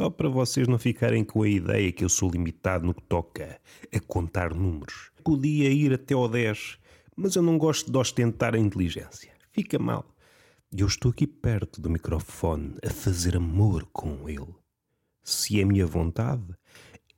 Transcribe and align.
Só 0.00 0.08
para 0.08 0.30
vocês 0.30 0.66
não 0.66 0.78
ficarem 0.78 1.22
com 1.22 1.42
a 1.42 1.48
ideia 1.50 1.92
que 1.92 2.02
eu 2.02 2.08
sou 2.08 2.30
limitado 2.30 2.86
no 2.86 2.94
que 2.94 3.02
toca 3.02 3.60
a 3.94 4.00
contar 4.00 4.54
números. 4.54 5.10
Podia 5.22 5.68
ir 5.68 5.92
até 5.92 6.14
ao 6.14 6.26
10, 6.26 6.78
mas 7.14 7.36
eu 7.36 7.42
não 7.42 7.58
gosto 7.58 7.92
de 7.92 7.98
ostentar 7.98 8.54
a 8.54 8.58
inteligência. 8.58 9.30
Fica 9.52 9.78
mal. 9.78 10.06
Eu 10.74 10.86
estou 10.86 11.10
aqui 11.10 11.26
perto 11.26 11.82
do 11.82 11.90
microfone 11.90 12.76
a 12.82 12.88
fazer 12.88 13.36
amor 13.36 13.86
com 13.92 14.26
ele. 14.26 14.54
Se 15.22 15.60
é 15.60 15.66
minha 15.66 15.86
vontade, 15.86 16.46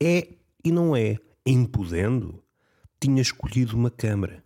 é 0.02 0.30
e 0.64 0.72
não 0.72 0.96
é. 0.96 1.18
Em 1.46 1.64
podendo, 1.64 2.42
tinha 3.00 3.22
escolhido 3.22 3.76
uma 3.76 3.92
câmara 3.92 4.42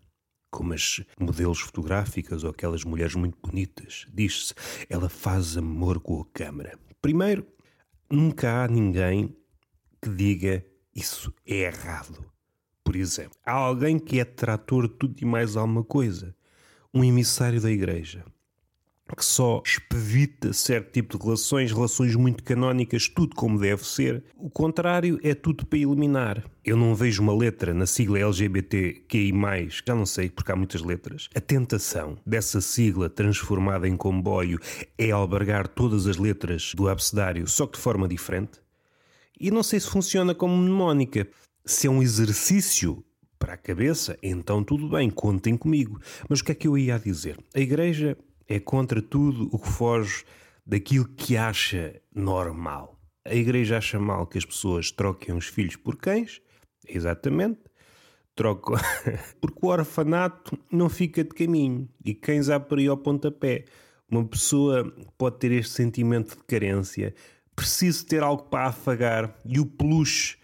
como 0.50 0.75
as 0.75 1.03
modelos 1.19 1.61
fotográficas 1.61 2.45
ou 2.45 2.50
aquelas 2.50 2.84
mulheres 2.84 3.14
muito 3.14 3.39
bonitas. 3.42 4.06
Diz-se, 4.12 4.53
ela 4.91 5.09
faz 5.09 5.56
amor 5.56 6.00
com 6.00 6.20
a 6.20 6.27
câmara. 6.34 6.78
Primeiro, 7.00 7.47
nunca 8.10 8.62
há 8.62 8.69
ninguém 8.69 9.37
que 10.01 10.09
diga 10.09 10.64
isso 10.95 11.33
é 11.47 11.62
errado. 11.62 12.24
Por 12.83 12.97
exemplo, 12.97 13.38
há 13.45 13.52
alguém 13.52 13.98
que 13.98 14.20
é 14.20 14.24
trator 14.24 14.88
de 14.88 14.95
tudo 14.95 15.16
e 15.20 15.24
mais 15.24 15.56
alguma 15.56 15.83
coisa. 15.83 16.34
Um 16.94 17.05
emissário 17.05 17.61
da 17.61 17.70
igreja 17.70 18.25
que 19.15 19.25
só 19.25 19.62
expedita 19.65 20.53
certo 20.53 20.91
tipo 20.91 21.17
de 21.17 21.25
relações, 21.25 21.71
relações 21.71 22.17
muito 22.17 22.43
canónicas, 22.43 23.09
tudo 23.09 23.37
como 23.37 23.59
deve 23.59 23.87
ser. 23.87 24.25
O 24.37 24.51
contrário 24.51 25.21
é 25.23 25.35
tudo 25.35 25.65
para 25.65 25.79
eliminar. 25.79 26.43
Eu 26.65 26.77
não 26.77 26.95
vejo 26.95 27.23
uma 27.23 27.37
letra 27.37 27.73
na 27.73 27.87
sigla 27.87 28.19
LGBTQI+, 28.19 29.33
já 29.87 29.95
não 29.95 30.07
sei 30.07 30.29
porque 30.29 30.51
há 30.51 30.57
muitas 30.57 30.83
letras. 30.83 31.29
A 31.37 31.41
tentação 31.41 32.19
dessa 32.27 32.61
sigla 32.61 33.09
transformada 33.09 33.87
em 33.87 33.97
comboio 33.97 34.59
é 34.99 35.12
albergar 35.12 35.69
todas 35.69 36.09
as 36.09 36.17
letras 36.17 36.73
do 36.75 36.89
abecedário, 36.89 37.47
só 37.47 37.67
que 37.67 37.77
de 37.77 37.83
forma 37.83 38.09
diferente. 38.09 38.59
E 39.39 39.51
não 39.51 39.62
sei 39.62 39.79
se 39.79 39.89
funciona 39.89 40.34
como 40.34 40.57
mnemónica. 40.57 41.29
Se 41.65 41.87
é 41.87 41.91
um 41.91 42.03
exercício 42.03 43.05
para 43.39 43.53
a 43.53 43.57
cabeça, 43.57 44.19
então 44.23 44.65
tudo 44.65 44.89
bem, 44.89 45.11
contem 45.11 45.57
comigo. 45.57 46.01
Mas 46.29 46.41
o 46.41 46.45
que 46.45 46.53
é 46.53 46.55
que 46.55 46.67
eu 46.67 46.77
ia 46.77 46.99
dizer? 46.99 47.39
A 47.55 47.61
igreja 47.61 48.17
é 48.48 48.61
contra 48.61 49.02
tudo 49.02 49.48
o 49.52 49.58
que 49.58 49.69
foge 49.69 50.25
daquilo 50.64 51.06
que 51.08 51.36
acha 51.36 52.00
normal. 52.14 52.98
A 53.25 53.34
igreja 53.34 53.78
acha 53.78 53.98
mal 53.98 54.27
que 54.27 54.38
as 54.38 54.44
pessoas 54.44 54.91
troquem 54.91 55.34
os 55.34 55.47
filhos 55.47 55.77
por 55.77 55.97
cães, 55.97 56.41
exatamente. 56.86 57.61
Trocam 58.34 58.77
porque 59.41 59.58
o 59.62 59.69
orfanato 59.69 60.58
não 60.70 60.88
fica 60.88 61.25
de 61.25 61.30
caminho 61.30 61.88
e 62.05 62.14
cães 62.14 62.48
há 62.48 62.61
por 62.61 62.78
aí 62.78 62.86
ao 62.86 62.97
pontapé. 62.97 63.64
Uma 64.08 64.25
pessoa 64.25 64.92
pode 65.19 65.38
ter 65.38 65.50
este 65.53 65.72
sentimento 65.72 66.36
de 66.36 66.44
carência, 66.44 67.14
preciso 67.56 68.06
ter 68.06 68.22
algo 68.22 68.44
para 68.44 68.66
afagar 68.66 69.36
e 69.44 69.58
o 69.58 69.66
peluche, 69.66 70.36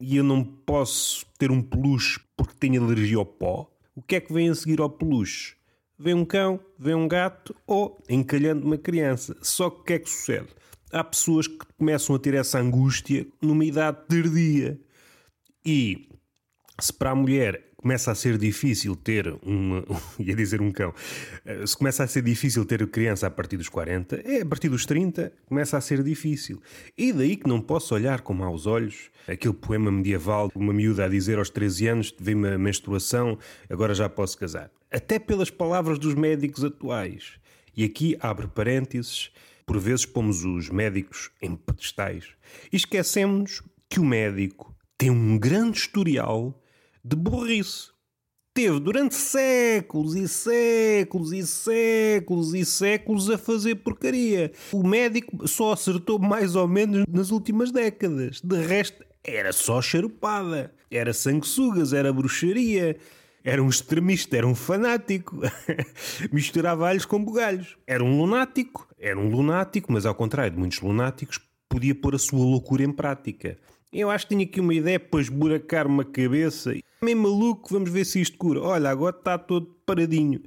e 0.00 0.16
eu 0.16 0.24
não 0.24 0.42
posso 0.42 1.24
ter 1.38 1.50
um 1.52 1.62
peluche 1.62 2.18
porque 2.36 2.54
tenho 2.58 2.82
alergia 2.82 3.18
ao 3.18 3.26
pó. 3.26 3.70
O 3.94 4.02
que 4.02 4.16
é 4.16 4.20
que 4.20 4.32
vem 4.32 4.48
a 4.48 4.54
seguir 4.54 4.80
ao 4.80 4.90
peluche? 4.90 5.54
Vê 5.98 6.14
um 6.14 6.24
cão, 6.24 6.60
vê 6.78 6.94
um 6.94 7.08
gato 7.08 7.54
ou 7.66 8.02
encalhando 8.08 8.66
uma 8.66 8.78
criança. 8.78 9.36
Só 9.42 9.70
que 9.70 9.80
o 9.80 9.84
que 9.84 9.92
é 9.94 9.98
que 9.98 10.10
sucede? 10.10 10.48
Há 10.92 11.02
pessoas 11.02 11.46
que 11.46 11.58
começam 11.78 12.14
a 12.14 12.18
ter 12.18 12.34
essa 12.34 12.58
angústia 12.58 13.26
numa 13.40 13.64
idade 13.64 13.98
tardia. 14.08 14.80
E 15.64 16.08
se 16.80 16.92
para 16.92 17.10
a 17.10 17.14
mulher 17.14 17.73
começa 17.84 18.10
a 18.10 18.14
ser 18.14 18.38
difícil 18.38 18.96
ter 18.96 19.28
um. 19.44 19.84
ia 20.18 20.34
dizer 20.34 20.62
um 20.62 20.72
cão. 20.72 20.94
Eh, 21.44 21.66
se 21.66 21.76
começa 21.76 22.02
a 22.02 22.06
ser 22.06 22.22
difícil 22.22 22.64
ter 22.64 22.86
criança 22.86 23.26
a 23.26 23.30
partir 23.30 23.58
dos 23.58 23.68
40, 23.68 24.22
é 24.24 24.40
a 24.40 24.46
partir 24.46 24.70
dos 24.70 24.86
30 24.86 25.30
começa 25.44 25.76
a 25.76 25.82
ser 25.82 26.02
difícil. 26.02 26.62
E 26.96 27.12
daí 27.12 27.36
que 27.36 27.46
não 27.46 27.60
posso 27.60 27.94
olhar 27.94 28.22
com 28.22 28.32
maus 28.32 28.66
olhos 28.66 29.10
aquele 29.28 29.52
poema 29.52 29.92
medieval, 29.92 30.50
uma 30.54 30.72
miúda 30.72 31.04
a 31.04 31.08
dizer 31.08 31.36
aos 31.36 31.50
13 31.50 31.88
anos, 31.88 32.14
vem 32.18 32.34
a 32.46 32.56
menstruação, 32.56 33.38
agora 33.68 33.92
já 33.92 34.08
posso 34.08 34.38
casar 34.38 34.70
até 34.90 35.18
pelas 35.18 35.50
palavras 35.50 35.98
dos 35.98 36.14
médicos 36.14 36.64
atuais. 36.64 37.32
E 37.76 37.84
aqui 37.84 38.16
abre 38.20 38.46
parênteses, 38.46 39.30
por 39.66 39.78
vezes 39.78 40.06
pomos 40.06 40.42
os 40.42 40.70
médicos 40.70 41.30
em 41.42 41.54
pedestais 41.54 42.28
e 42.72 42.76
esquecemos 42.76 43.60
que 43.90 44.00
o 44.00 44.04
médico 44.04 44.74
tem 44.96 45.10
um 45.10 45.36
grande 45.36 45.78
historial 45.78 46.58
de 47.04 47.16
burrice. 47.16 47.92
Teve 48.54 48.78
durante 48.78 49.16
séculos 49.16 50.14
e 50.14 50.28
séculos 50.28 51.32
e 51.32 51.44
séculos 51.44 52.54
e 52.54 52.64
séculos 52.64 53.28
a 53.28 53.36
fazer 53.36 53.74
porcaria. 53.76 54.52
O 54.72 54.86
médico 54.86 55.46
só 55.48 55.72
acertou 55.72 56.18
mais 56.18 56.54
ou 56.54 56.68
menos 56.68 57.04
nas 57.08 57.30
últimas 57.30 57.72
décadas. 57.72 58.40
De 58.40 58.56
resto, 58.64 59.04
era 59.24 59.52
só 59.52 59.82
charupada, 59.82 60.72
era 60.90 61.12
sanguessugas, 61.12 61.92
era 61.92 62.12
bruxaria 62.12 62.96
era 63.44 63.62
um 63.62 63.68
extremista, 63.68 64.38
era 64.38 64.46
um 64.46 64.54
fanático. 64.54 65.38
Misturava 66.32 66.88
alhos 66.88 67.04
com 67.04 67.22
bugalhos. 67.22 67.76
Era 67.86 68.02
um 68.02 68.16
lunático. 68.16 68.88
Era 68.98 69.20
um 69.20 69.28
lunático, 69.28 69.92
mas 69.92 70.06
ao 70.06 70.14
contrário 70.14 70.52
de 70.52 70.58
muitos 70.58 70.80
lunáticos, 70.80 71.38
podia 71.68 71.94
pôr 71.94 72.14
a 72.14 72.18
sua 72.18 72.38
loucura 72.38 72.82
em 72.82 72.90
prática. 72.90 73.58
Eu 73.92 74.10
acho 74.10 74.26
que 74.26 74.34
tinha 74.34 74.46
aqui 74.46 74.60
uma 74.60 74.72
ideia 74.72 74.98
para 74.98 75.20
esburacar 75.20 75.86
uma 75.86 76.06
cabeça. 76.06 76.74
Meio 77.04 77.18
maluco, 77.18 77.70
vamos 77.70 77.90
ver 77.90 78.06
se 78.06 78.20
isto 78.20 78.38
cura. 78.38 78.62
Olha, 78.62 78.88
agora 78.88 79.14
está 79.14 79.36
todo 79.36 79.66
paradinho. 79.84 80.40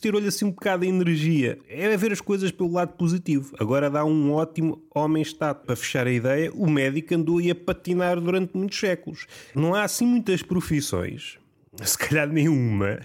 Tirou-lhe 0.00 0.28
assim 0.28 0.44
um 0.44 0.50
bocado 0.50 0.82
de 0.82 0.88
energia. 0.88 1.58
É 1.68 1.96
ver 1.96 2.12
as 2.12 2.20
coisas 2.20 2.52
pelo 2.52 2.70
lado 2.70 2.92
positivo. 2.92 3.52
Agora 3.58 3.90
dá 3.90 4.04
um 4.04 4.32
ótimo 4.32 4.80
homem-estado. 4.94 5.64
Para 5.66 5.74
fechar 5.74 6.06
a 6.06 6.12
ideia, 6.12 6.52
o 6.54 6.70
médico 6.70 7.14
andou 7.14 7.38
a 7.38 7.54
patinar 7.54 8.20
durante 8.20 8.56
muitos 8.56 8.78
séculos. 8.78 9.26
Não 9.56 9.74
há 9.74 9.82
assim 9.82 10.06
muitas 10.06 10.40
profissões 10.40 11.38
se 11.82 11.98
calhar 11.98 12.28
nenhuma, 12.28 13.00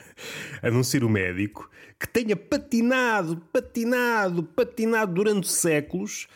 a 0.62 0.70
não 0.70 0.84
ser 0.84 1.04
o 1.04 1.10
médico, 1.10 1.70
que 2.00 2.08
tenha 2.08 2.36
patinado, 2.36 3.38
patinado, 3.52 4.44
patinado 4.44 5.14
durante 5.14 5.50
séculos. 5.50 6.28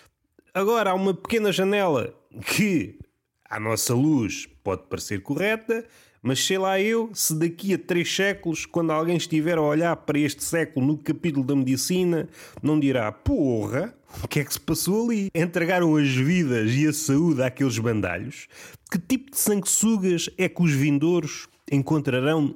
Agora 0.53 0.91
há 0.91 0.93
uma 0.93 1.13
pequena 1.13 1.51
janela 1.51 2.13
que, 2.47 2.97
à 3.47 3.59
nossa 3.59 3.93
luz, 3.93 4.47
pode 4.63 4.83
parecer 4.87 5.21
correta, 5.21 5.85
mas 6.23 6.43
sei 6.45 6.57
lá 6.57 6.79
eu 6.79 7.11
se 7.13 7.37
daqui 7.37 7.73
a 7.73 7.77
três 7.77 8.15
séculos, 8.15 8.65
quando 8.65 8.91
alguém 8.91 9.17
estiver 9.17 9.57
a 9.57 9.61
olhar 9.61 9.93
para 9.97 10.17
este 10.17 10.41
século 10.41 10.87
no 10.87 10.97
capítulo 10.97 11.45
da 11.45 11.53
medicina, 11.53 12.29
não 12.61 12.79
dirá: 12.79 13.11
Porra, 13.11 13.93
o 14.23 14.27
que 14.27 14.39
é 14.39 14.45
que 14.45 14.53
se 14.53 14.59
passou 14.59 15.09
ali? 15.09 15.29
Entregaram 15.35 15.97
as 15.97 16.07
vidas 16.07 16.71
e 16.71 16.87
a 16.87 16.93
saúde 16.93 17.43
àqueles 17.43 17.77
bandalhos? 17.77 18.47
Que 18.89 18.97
tipo 18.97 19.31
de 19.31 19.37
sanguessugas 19.37 20.29
é 20.37 20.47
que 20.47 20.63
os 20.63 20.71
vindouros 20.71 21.49
encontrarão 21.69 22.55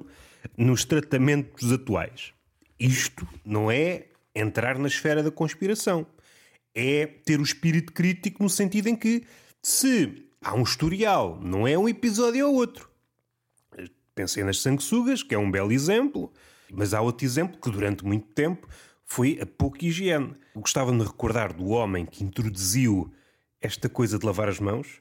nos 0.56 0.86
tratamentos 0.86 1.70
atuais. 1.70 2.32
Isto 2.80 3.28
não 3.44 3.70
é 3.70 4.06
entrar 4.34 4.78
na 4.78 4.88
esfera 4.88 5.22
da 5.22 5.30
conspiração. 5.30 6.06
É 6.74 7.06
ter 7.06 7.38
o 7.38 7.42
espírito 7.42 7.92
crítico 7.92 8.42
no 8.42 8.48
sentido 8.48 8.88
em 8.88 8.96
que, 8.96 9.24
se 9.62 10.24
há 10.40 10.54
um 10.54 10.62
historial, 10.62 11.38
não 11.42 11.68
é 11.68 11.76
um 11.76 11.86
episódio 11.86 12.46
ou 12.46 12.54
outro. 12.54 12.87
Pensei 14.18 14.42
nas 14.42 14.60
sanguessugas, 14.60 15.22
que 15.22 15.32
é 15.32 15.38
um 15.38 15.48
belo 15.48 15.70
exemplo, 15.70 16.32
mas 16.72 16.92
há 16.92 17.00
outro 17.00 17.24
exemplo 17.24 17.56
que 17.60 17.70
durante 17.70 18.04
muito 18.04 18.26
tempo 18.26 18.66
foi 19.04 19.38
a 19.40 19.46
pouca 19.46 19.86
higiene. 19.86 20.34
Gostava 20.56 20.90
de 20.90 20.96
me 20.96 21.04
recordar 21.04 21.52
do 21.52 21.68
homem 21.68 22.04
que 22.04 22.24
introduziu 22.24 23.12
esta 23.60 23.88
coisa 23.88 24.18
de 24.18 24.26
lavar 24.26 24.48
as 24.48 24.58
mãos, 24.58 25.00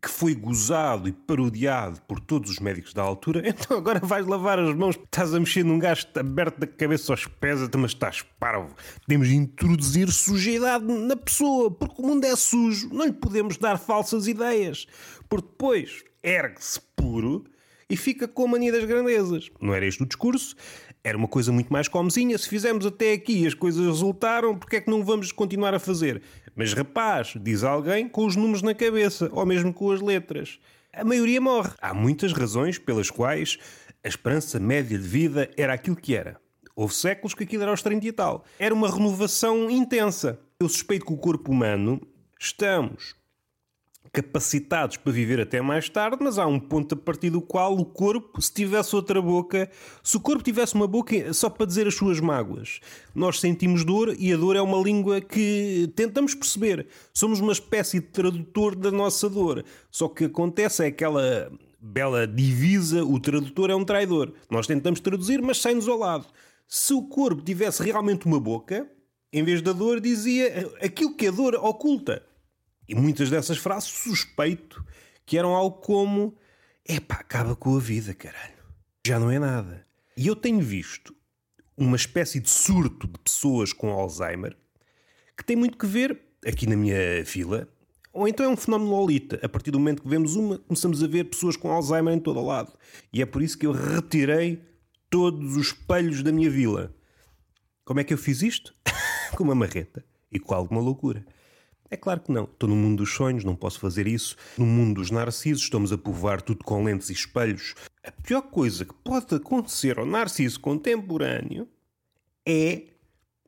que 0.00 0.08
foi 0.08 0.34
gozado 0.34 1.06
e 1.06 1.12
parodiado 1.12 2.00
por 2.08 2.18
todos 2.18 2.52
os 2.52 2.58
médicos 2.58 2.94
da 2.94 3.02
altura, 3.02 3.42
então 3.46 3.76
agora 3.76 4.00
vais 4.00 4.26
lavar 4.26 4.58
as 4.58 4.74
mãos, 4.74 4.96
estás 4.96 5.34
a 5.34 5.38
mexer 5.38 5.62
num 5.62 5.78
gajo 5.78 6.06
aberto 6.18 6.58
da 6.58 6.66
cabeça 6.66 7.12
aos 7.12 7.26
pés, 7.26 7.60
mas 7.76 7.90
estás 7.90 8.22
parvo. 8.40 8.74
Temos 9.06 9.28
de 9.28 9.34
introduzir 9.34 10.10
sujidade 10.10 10.86
na 10.86 11.16
pessoa, 11.16 11.70
porque 11.70 12.00
o 12.00 12.06
mundo 12.06 12.24
é 12.24 12.34
sujo, 12.34 12.88
não 12.90 13.04
lhe 13.04 13.12
podemos 13.12 13.58
dar 13.58 13.76
falsas 13.78 14.26
ideias, 14.26 14.86
porque 15.28 15.48
depois 15.48 16.02
ergue-se 16.22 16.80
puro 16.96 17.44
e 17.88 17.96
fica 17.96 18.26
com 18.26 18.44
a 18.44 18.48
mania 18.48 18.72
das 18.72 18.84
grandezas. 18.84 19.50
Não 19.60 19.74
era 19.74 19.86
este 19.86 20.02
o 20.02 20.06
discurso? 20.06 20.56
Era 21.02 21.18
uma 21.18 21.28
coisa 21.28 21.52
muito 21.52 21.72
mais 21.72 21.86
comezinha. 21.88 22.36
Se 22.38 22.48
fizemos 22.48 22.86
até 22.86 23.12
aqui 23.12 23.42
e 23.42 23.46
as 23.46 23.54
coisas 23.54 23.84
resultaram, 23.86 24.58
porque 24.58 24.76
é 24.76 24.80
que 24.80 24.90
não 24.90 25.04
vamos 25.04 25.32
continuar 25.32 25.74
a 25.74 25.78
fazer? 25.78 26.22
Mas 26.56 26.72
rapaz, 26.72 27.34
diz 27.40 27.62
alguém 27.62 28.08
com 28.08 28.24
os 28.24 28.36
números 28.36 28.62
na 28.62 28.74
cabeça, 28.74 29.28
ou 29.32 29.44
mesmo 29.44 29.72
com 29.72 29.90
as 29.90 30.00
letras. 30.00 30.58
A 30.92 31.04
maioria 31.04 31.40
morre. 31.40 31.72
Há 31.80 31.92
muitas 31.92 32.32
razões 32.32 32.78
pelas 32.78 33.10
quais 33.10 33.58
a 34.02 34.08
esperança 34.08 34.60
média 34.60 34.98
de 34.98 35.06
vida 35.06 35.50
era 35.56 35.74
aquilo 35.74 35.96
que 35.96 36.14
era. 36.14 36.40
Houve 36.76 36.94
séculos 36.94 37.34
que 37.34 37.44
aquilo 37.44 37.62
era 37.62 37.70
aos 37.70 37.82
30 37.82 38.06
e 38.06 38.12
tal. 38.12 38.44
Era 38.58 38.74
uma 38.74 38.90
renovação 38.90 39.70
intensa. 39.70 40.40
Eu 40.58 40.68
suspeito 40.68 41.06
que 41.06 41.12
o 41.12 41.18
corpo 41.18 41.52
humano 41.52 42.00
estamos 42.40 43.14
capacitados 44.14 44.96
para 44.96 45.12
viver 45.12 45.40
até 45.40 45.60
mais 45.60 45.88
tarde, 45.88 46.18
mas 46.20 46.38
há 46.38 46.46
um 46.46 46.60
ponto 46.60 46.94
a 46.94 46.96
partir 46.96 47.30
do 47.30 47.42
qual 47.42 47.76
o 47.76 47.84
corpo, 47.84 48.40
se 48.40 48.52
tivesse 48.52 48.94
outra 48.94 49.20
boca, 49.20 49.68
se 50.04 50.16
o 50.16 50.20
corpo 50.20 50.44
tivesse 50.44 50.76
uma 50.76 50.86
boca 50.86 51.32
só 51.32 51.50
para 51.50 51.66
dizer 51.66 51.88
as 51.88 51.96
suas 51.96 52.20
mágoas, 52.20 52.78
nós 53.12 53.40
sentimos 53.40 53.84
dor 53.84 54.14
e 54.16 54.32
a 54.32 54.36
dor 54.36 54.54
é 54.54 54.62
uma 54.62 54.78
língua 54.78 55.20
que 55.20 55.90
tentamos 55.96 56.32
perceber. 56.32 56.86
Somos 57.12 57.40
uma 57.40 57.52
espécie 57.52 57.98
de 57.98 58.06
tradutor 58.06 58.76
da 58.76 58.92
nossa 58.92 59.28
dor. 59.28 59.64
Só 59.90 60.08
que 60.08 60.26
acontece 60.26 60.84
é 60.84 60.86
aquela 60.86 61.50
bela 61.80 62.24
divisa, 62.24 63.04
o 63.04 63.18
tradutor 63.18 63.68
é 63.68 63.74
um 63.74 63.84
traidor. 63.84 64.32
Nós 64.48 64.68
tentamos 64.68 65.00
traduzir, 65.00 65.42
mas 65.42 65.58
sai-nos 65.58 65.88
ao 65.88 65.98
lado. 65.98 66.26
Se 66.68 66.94
o 66.94 67.02
corpo 67.02 67.42
tivesse 67.42 67.82
realmente 67.82 68.26
uma 68.26 68.38
boca, 68.38 68.88
em 69.32 69.42
vez 69.42 69.60
da 69.60 69.72
dor, 69.72 70.00
dizia 70.00 70.70
aquilo 70.80 71.16
que 71.16 71.26
a 71.26 71.32
dor 71.32 71.56
oculta. 71.56 72.22
E 72.88 72.94
muitas 72.94 73.30
dessas 73.30 73.58
frases 73.58 73.90
suspeito 73.90 74.84
que 75.24 75.38
eram 75.38 75.54
algo 75.54 75.78
como: 75.78 76.36
epá, 76.86 77.16
acaba 77.16 77.56
com 77.56 77.76
a 77.76 77.80
vida, 77.80 78.14
caralho. 78.14 78.54
Já 79.06 79.18
não 79.18 79.30
é 79.30 79.38
nada. 79.38 79.86
E 80.16 80.26
eu 80.26 80.36
tenho 80.36 80.60
visto 80.60 81.14
uma 81.76 81.96
espécie 81.96 82.40
de 82.40 82.48
surto 82.48 83.06
de 83.06 83.18
pessoas 83.18 83.72
com 83.72 83.90
Alzheimer 83.90 84.56
que 85.36 85.44
tem 85.44 85.56
muito 85.56 85.76
que 85.76 85.86
ver, 85.86 86.20
aqui 86.46 86.66
na 86.66 86.76
minha 86.76 87.22
vila, 87.24 87.68
ou 88.12 88.28
então 88.28 88.46
é 88.46 88.48
um 88.48 88.56
fenómeno 88.56 88.90
Lolita. 88.90 89.40
A 89.42 89.48
partir 89.48 89.70
do 89.70 89.78
momento 89.78 90.02
que 90.02 90.08
vemos 90.08 90.36
uma, 90.36 90.58
começamos 90.58 91.02
a 91.02 91.06
ver 91.06 91.24
pessoas 91.24 91.56
com 91.56 91.70
Alzheimer 91.70 92.14
em 92.14 92.20
todo 92.20 92.38
o 92.38 92.46
lado. 92.46 92.72
E 93.12 93.20
é 93.20 93.26
por 93.26 93.42
isso 93.42 93.58
que 93.58 93.66
eu 93.66 93.72
retirei 93.72 94.62
todos 95.10 95.56
os 95.56 95.68
espelhos 95.68 96.22
da 96.22 96.30
minha 96.30 96.48
vila. 96.48 96.94
Como 97.84 97.98
é 97.98 98.04
que 98.04 98.14
eu 98.14 98.18
fiz 98.18 98.42
isto? 98.42 98.72
com 99.36 99.42
uma 99.42 99.54
marreta 99.54 100.04
e 100.30 100.38
com 100.38 100.54
alguma 100.54 100.80
loucura. 100.80 101.26
É 101.90 101.96
claro 101.96 102.20
que 102.20 102.32
não. 102.32 102.44
Estou 102.44 102.68
no 102.68 102.76
mundo 102.76 102.98
dos 102.98 103.12
sonhos, 103.12 103.44
não 103.44 103.54
posso 103.54 103.78
fazer 103.78 104.06
isso. 104.06 104.36
No 104.58 104.66
mundo 104.66 105.00
dos 105.00 105.10
narcisos, 105.10 105.62
estamos 105.62 105.92
a 105.92 105.98
povoar 105.98 106.42
tudo 106.42 106.64
com 106.64 106.82
lentes 106.82 107.10
e 107.10 107.12
espelhos. 107.12 107.74
A 108.02 108.10
pior 108.10 108.42
coisa 108.42 108.84
que 108.84 108.94
pode 108.94 109.34
acontecer 109.34 109.98
ao 109.98 110.06
narciso 110.06 110.58
contemporâneo 110.60 111.68
é 112.46 112.84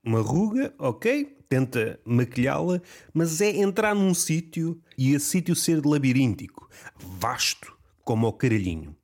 uma 0.05 0.21
ruga, 0.21 0.75
ok? 0.79 1.37
Tenta 1.49 1.99
maquilhá-la, 2.05 2.81
mas 3.13 3.41
é 3.41 3.51
entrar 3.57 3.95
num 3.95 4.15
sítio 4.15 4.81
e 4.97 5.15
esse 5.15 5.27
sítio 5.27 5.55
ser 5.55 5.85
labiríntico, 5.85 6.69
vasto, 6.99 7.77
como 8.05 8.27
o 8.27 8.33
caralhinho. 8.33 8.97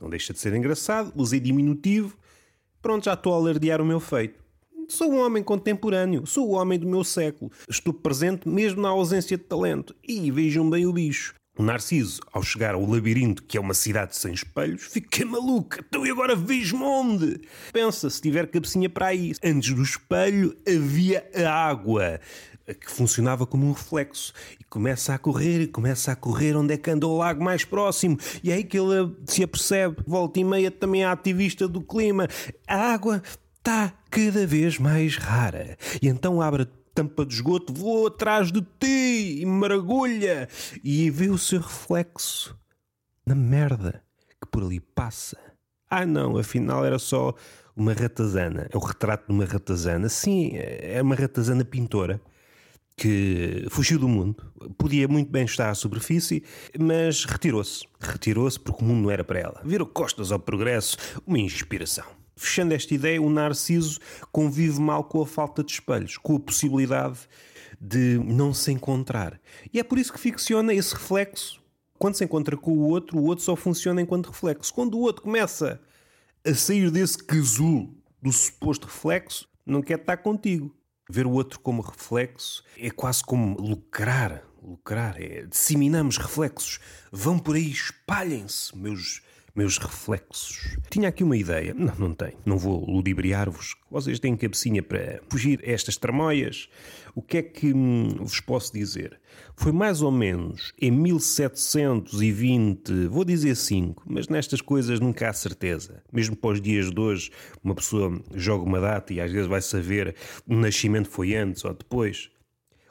Não 0.00 0.08
deixa 0.08 0.32
de 0.32 0.38
ser 0.38 0.54
engraçado, 0.54 1.12
usei 1.16 1.40
diminutivo. 1.40 2.16
Pronto, 2.80 3.04
já 3.04 3.14
estou 3.14 3.34
a 3.34 3.36
alardear 3.36 3.80
o 3.80 3.84
meu 3.84 3.98
feito. 3.98 4.47
Sou 4.90 5.12
um 5.12 5.18
homem 5.18 5.42
contemporâneo, 5.42 6.26
sou 6.26 6.48
o 6.48 6.52
homem 6.52 6.78
do 6.78 6.88
meu 6.88 7.04
século. 7.04 7.52
Estou 7.68 7.92
presente 7.92 8.48
mesmo 8.48 8.80
na 8.80 8.88
ausência 8.88 9.36
de 9.36 9.44
talento. 9.44 9.94
E 10.02 10.30
vejam 10.30 10.68
bem 10.68 10.86
o 10.86 10.92
bicho. 10.94 11.34
O 11.58 11.62
Narciso, 11.62 12.22
ao 12.32 12.42
chegar 12.42 12.74
ao 12.74 12.86
labirinto, 12.86 13.42
que 13.42 13.58
é 13.58 13.60
uma 13.60 13.74
cidade 13.74 14.16
sem 14.16 14.32
espelhos, 14.32 14.84
fica 14.84 15.26
maluca. 15.26 15.84
Então 15.86 16.06
e 16.06 16.10
agora 16.10 16.34
vejo-me 16.34 16.84
onde? 16.84 17.40
Pensa, 17.70 18.08
se 18.08 18.22
tiver 18.22 18.46
cabecinha 18.46 18.88
para 18.88 19.08
aí. 19.08 19.34
Antes 19.44 19.74
do 19.74 19.82
espelho 19.82 20.56
havia 20.66 21.28
a 21.34 21.50
água, 21.50 22.18
que 22.66 22.90
funcionava 22.90 23.46
como 23.46 23.66
um 23.66 23.72
reflexo. 23.72 24.32
E 24.58 24.64
começa 24.64 25.12
a 25.12 25.18
correr, 25.18 25.66
começa 25.66 26.12
a 26.12 26.16
correr 26.16 26.56
onde 26.56 26.72
é 26.72 26.78
que 26.78 26.90
anda 26.90 27.06
o 27.06 27.18
lago 27.18 27.44
mais 27.44 27.62
próximo. 27.62 28.16
E 28.42 28.50
é 28.50 28.54
aí 28.54 28.64
que 28.64 28.78
ele 28.78 29.14
se 29.26 29.42
apercebe. 29.42 29.96
Volta 30.06 30.40
e 30.40 30.44
meia 30.44 30.70
também 30.70 31.04
a 31.04 31.12
ativista 31.12 31.68
do 31.68 31.82
clima. 31.82 32.26
A 32.66 32.92
água 32.92 33.22
está 33.68 33.92
cada 34.08 34.46
vez 34.46 34.78
mais 34.78 35.16
rara. 35.16 35.76
E 36.00 36.08
então 36.08 36.40
abre 36.40 36.62
a 36.62 36.66
tampa 36.94 37.26
de 37.26 37.34
esgoto, 37.34 37.70
voa 37.70 38.08
atrás 38.08 38.50
de 38.50 38.62
ti 38.62 39.42
e 39.42 39.44
mergulha 39.44 40.48
e 40.82 41.10
vê 41.10 41.28
o 41.28 41.36
seu 41.36 41.60
reflexo 41.60 42.58
na 43.26 43.34
merda 43.34 44.02
que 44.40 44.48
por 44.50 44.62
ali 44.62 44.80
passa. 44.80 45.36
Ah, 45.90 46.06
não, 46.06 46.38
afinal 46.38 46.82
era 46.82 46.98
só 46.98 47.34
uma 47.76 47.92
ratazana. 47.92 48.66
É 48.72 48.76
o 48.76 48.80
retrato 48.80 49.26
de 49.26 49.34
uma 49.34 49.44
ratazana. 49.44 50.08
Sim, 50.08 50.52
é 50.54 51.00
uma 51.02 51.14
ratazana 51.14 51.62
pintora 51.62 52.22
que 52.96 53.66
fugiu 53.68 53.98
do 53.98 54.08
mundo. 54.08 54.50
Podia 54.78 55.06
muito 55.06 55.30
bem 55.30 55.44
estar 55.44 55.68
à 55.68 55.74
superfície, 55.74 56.42
mas 56.78 57.26
retirou-se. 57.26 57.84
Retirou-se 58.00 58.58
porque 58.58 58.82
o 58.82 58.86
mundo 58.86 59.02
não 59.02 59.10
era 59.10 59.22
para 59.22 59.38
ela. 59.40 59.60
Virou 59.62 59.86
costas 59.86 60.32
ao 60.32 60.38
progresso, 60.38 60.96
uma 61.26 61.38
inspiração. 61.38 62.17
Fechando 62.38 62.72
esta 62.72 62.94
ideia, 62.94 63.20
o 63.20 63.28
narciso 63.28 63.98
convive 64.30 64.80
mal 64.80 65.02
com 65.02 65.20
a 65.20 65.26
falta 65.26 65.64
de 65.64 65.72
espelhos, 65.72 66.16
com 66.16 66.36
a 66.36 66.40
possibilidade 66.40 67.18
de 67.80 68.16
não 68.24 68.54
se 68.54 68.70
encontrar. 68.70 69.40
E 69.72 69.80
é 69.80 69.82
por 69.82 69.98
isso 69.98 70.12
que 70.12 70.20
ficciona 70.20 70.72
esse 70.72 70.94
reflexo. 70.94 71.60
Quando 71.98 72.14
se 72.14 72.24
encontra 72.24 72.56
com 72.56 72.70
o 72.70 72.88
outro, 72.88 73.18
o 73.18 73.24
outro 73.24 73.44
só 73.44 73.56
funciona 73.56 74.00
enquanto 74.00 74.30
reflexo. 74.30 74.72
Quando 74.72 74.94
o 74.94 75.00
outro 75.00 75.22
começa 75.22 75.80
a 76.46 76.54
sair 76.54 76.92
desse 76.92 77.18
casulo 77.18 77.92
do 78.22 78.30
suposto 78.30 78.86
reflexo, 78.86 79.48
não 79.66 79.82
quer 79.82 79.98
estar 79.98 80.18
contigo. 80.18 80.72
Ver 81.10 81.26
o 81.26 81.32
outro 81.32 81.58
como 81.58 81.82
reflexo 81.82 82.62
é 82.76 82.88
quase 82.88 83.24
como 83.24 83.60
lucrar. 83.60 84.44
Lucrar 84.62 85.20
é 85.20 85.44
disseminamos 85.44 86.18
reflexos. 86.18 86.78
Vão 87.10 87.36
por 87.36 87.56
aí, 87.56 87.68
espalhem-se, 87.68 88.76
meus 88.76 89.22
meus 89.58 89.76
reflexos. 89.76 90.78
Tinha 90.88 91.08
aqui 91.08 91.24
uma 91.24 91.36
ideia. 91.36 91.74
Não, 91.74 91.92
não 91.98 92.14
tenho. 92.14 92.38
Não 92.46 92.56
vou 92.56 92.88
ludibriar-vos. 92.88 93.74
Vocês 93.90 94.20
têm 94.20 94.36
cabecinha 94.36 94.84
para 94.84 95.20
fugir 95.28 95.60
a 95.66 95.72
estas 95.72 95.96
tramóias. 95.96 96.68
O 97.12 97.20
que 97.20 97.38
é 97.38 97.42
que 97.42 97.74
hum, 97.74 98.18
vos 98.20 98.38
posso 98.38 98.72
dizer? 98.72 99.20
Foi 99.56 99.72
mais 99.72 100.00
ou 100.00 100.12
menos 100.12 100.72
em 100.80 100.92
1720, 100.92 103.08
vou 103.08 103.24
dizer 103.24 103.56
5, 103.56 104.04
mas 104.06 104.28
nestas 104.28 104.60
coisas 104.60 105.00
nunca 105.00 105.28
há 105.28 105.32
certeza. 105.32 106.04
Mesmo 106.12 106.36
para 106.36 106.50
os 106.50 106.60
dias 106.60 106.92
de 106.92 107.00
hoje, 107.00 107.32
uma 107.62 107.74
pessoa 107.74 108.22
joga 108.34 108.62
uma 108.62 108.78
data 108.78 109.12
e 109.12 109.20
às 109.20 109.32
vezes 109.32 109.48
vai 109.48 109.60
saber 109.60 110.14
o 110.46 110.54
nascimento 110.54 111.10
foi 111.10 111.34
antes 111.34 111.64
ou 111.64 111.74
depois. 111.74 112.30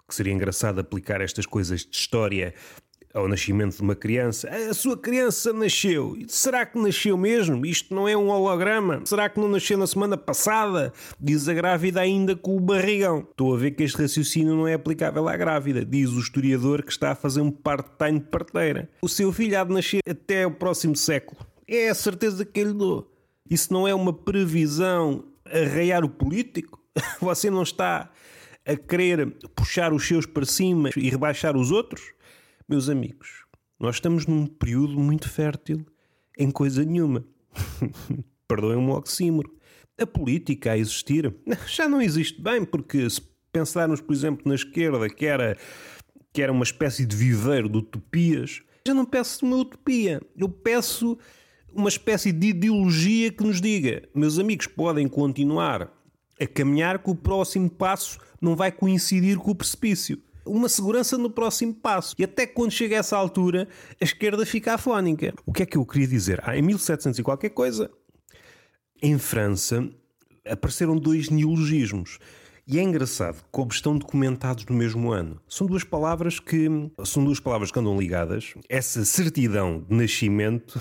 Que 0.06 0.16
seria 0.16 0.34
engraçado 0.34 0.80
aplicar 0.80 1.22
estas 1.22 1.46
coisas 1.46 1.86
de 1.86 1.96
história 1.96 2.54
ao 3.18 3.28
nascimento 3.28 3.76
de 3.76 3.82
uma 3.82 3.96
criança. 3.96 4.48
A 4.50 4.74
sua 4.74 4.96
criança 4.96 5.52
nasceu. 5.52 6.16
Será 6.28 6.66
que 6.66 6.78
nasceu 6.78 7.18
mesmo? 7.18 7.66
Isto 7.66 7.94
não 7.94 8.08
é 8.08 8.16
um 8.16 8.30
holograma? 8.30 9.02
Será 9.06 9.28
que 9.28 9.40
não 9.40 9.50
nasceu 9.50 9.78
na 9.78 9.88
semana 9.88 10.16
passada? 10.16 10.94
Diz 11.20 11.50
a 11.50 11.54
grávida 11.54 12.00
ainda 12.00 12.36
com 12.36 12.56
o 12.56 12.60
barrigão. 12.60 13.28
Estou 13.30 13.56
a 13.56 13.58
ver 13.58 13.72
que 13.72 13.84
este 13.84 14.02
raciocínio 14.02 14.56
não 14.56 14.68
é 14.68 14.76
aplicável 14.76 15.28
à 15.28 15.36
grávida, 15.36 15.84
diz 15.84 16.12
o 16.12 16.20
historiador 16.20 16.84
que 16.84 16.92
está 16.92 17.12
a 17.12 17.16
fazer 17.16 17.42
um 17.42 17.52
part-time 17.52 18.20
parteira. 18.20 18.90
O 19.02 19.10
seu 19.10 19.32
filho 19.34 19.60
há 19.60 19.64
de 19.64 19.74
nascer 19.74 20.02
até 20.08 20.46
o 20.46 20.52
próximo 20.52 20.96
século. 20.96 21.42
É 21.68 21.90
a 21.90 21.96
certeza 21.96 22.46
que 22.46 22.60
ele 22.60 22.74
dou. 22.74 23.12
Isso 23.50 23.74
não 23.74 23.88
é 23.88 23.96
uma 23.96 24.14
previsão 24.14 25.24
arraiar 25.46 26.06
o 26.06 26.10
político? 26.10 26.80
Você 27.20 27.50
não 27.50 27.64
está 27.64 28.12
a 28.66 28.76
querer 28.76 29.32
puxar 29.56 29.92
os 29.92 30.06
seus 30.08 30.26
para 30.26 30.46
cima 30.46 30.90
e 30.96 31.10
rebaixar 31.10 31.56
os 31.56 31.72
outros? 31.72 32.18
Meus 32.70 32.90
amigos, 32.90 33.46
nós 33.80 33.96
estamos 33.96 34.26
num 34.26 34.46
período 34.46 35.00
muito 35.00 35.30
fértil 35.30 35.86
em 36.38 36.52
coisa 36.52 36.84
nenhuma. 36.84 37.26
Perdoem-me 38.46 38.92
o 38.92 38.98
oxímoro. 38.98 39.50
A 39.98 40.06
política 40.06 40.74
a 40.74 40.78
existir 40.78 41.34
já 41.66 41.88
não 41.88 42.02
existe 42.02 42.42
bem, 42.42 42.66
porque 42.66 43.10
se 43.10 43.22
pensarmos, 43.54 44.02
por 44.02 44.12
exemplo, 44.12 44.44
na 44.46 44.54
esquerda, 44.54 45.10
que 45.10 45.26
era, 45.26 45.58
que 46.34 46.42
era 46.42 46.52
uma 46.52 46.66
espécie 46.66 47.06
de 47.06 47.16
viveiro 47.16 47.70
de 47.70 47.78
utopias, 47.78 48.62
já 48.86 48.94
não 48.94 49.06
peço 49.06 49.46
uma 49.46 49.56
utopia. 49.56 50.22
Eu 50.36 50.50
peço 50.50 51.18
uma 51.72 51.88
espécie 51.88 52.34
de 52.34 52.48
ideologia 52.48 53.32
que 53.32 53.46
nos 53.46 53.62
diga: 53.62 54.10
meus 54.14 54.38
amigos 54.40 54.68
podem 54.68 55.08
continuar 55.08 55.90
a 56.38 56.46
caminhar, 56.46 57.02
que 57.02 57.10
o 57.10 57.16
próximo 57.16 57.70
passo 57.70 58.20
não 58.42 58.58
vai 58.58 58.74
coincidir 58.74 59.38
com 59.38 59.52
o 59.52 59.56
precipício 59.56 60.22
uma 60.48 60.70
segurança 60.70 61.18
no 61.18 61.30
próximo 61.30 61.74
passo. 61.74 62.16
E 62.18 62.24
até 62.24 62.48
quando 62.48 62.72
chega 62.72 62.96
a 62.96 63.00
essa 63.00 63.18
altura, 63.18 63.68
a 64.00 64.04
esquerda 64.04 64.46
fica 64.46 64.74
afónica. 64.74 65.34
O 65.46 65.54
que 65.54 65.64
é 65.64 65.66
que 65.66 65.78
eu 65.78 65.86
queria 65.86 66.08
dizer? 66.08 66.42
Ah, 66.44 66.58
em 66.58 66.62
1700 66.62 67.20
e 67.20 67.24
qualquer 67.24 67.50
coisa, 67.50 67.92
em 69.02 69.18
França, 69.18 69.88
apareceram 70.46 70.98
dois 70.98 71.30
neologismos. 71.30 72.20
E 72.70 72.80
é 72.80 72.84
engraçado 72.84 73.42
como 73.50 73.72
estão 73.72 73.98
documentados 73.98 74.66
no 74.66 74.76
mesmo 74.76 75.12
ano. 75.12 75.40
São 75.48 75.66
duas 75.66 75.86
palavras 75.86 76.38
que 76.38 76.68
são 77.06 77.24
duas 77.24 77.40
palavras 77.40 77.72
que 77.72 77.80
andam 77.80 77.98
ligadas. 77.98 78.54
Essa 78.68 79.06
certidão 79.06 79.86
de 79.88 79.96
nascimento 79.96 80.78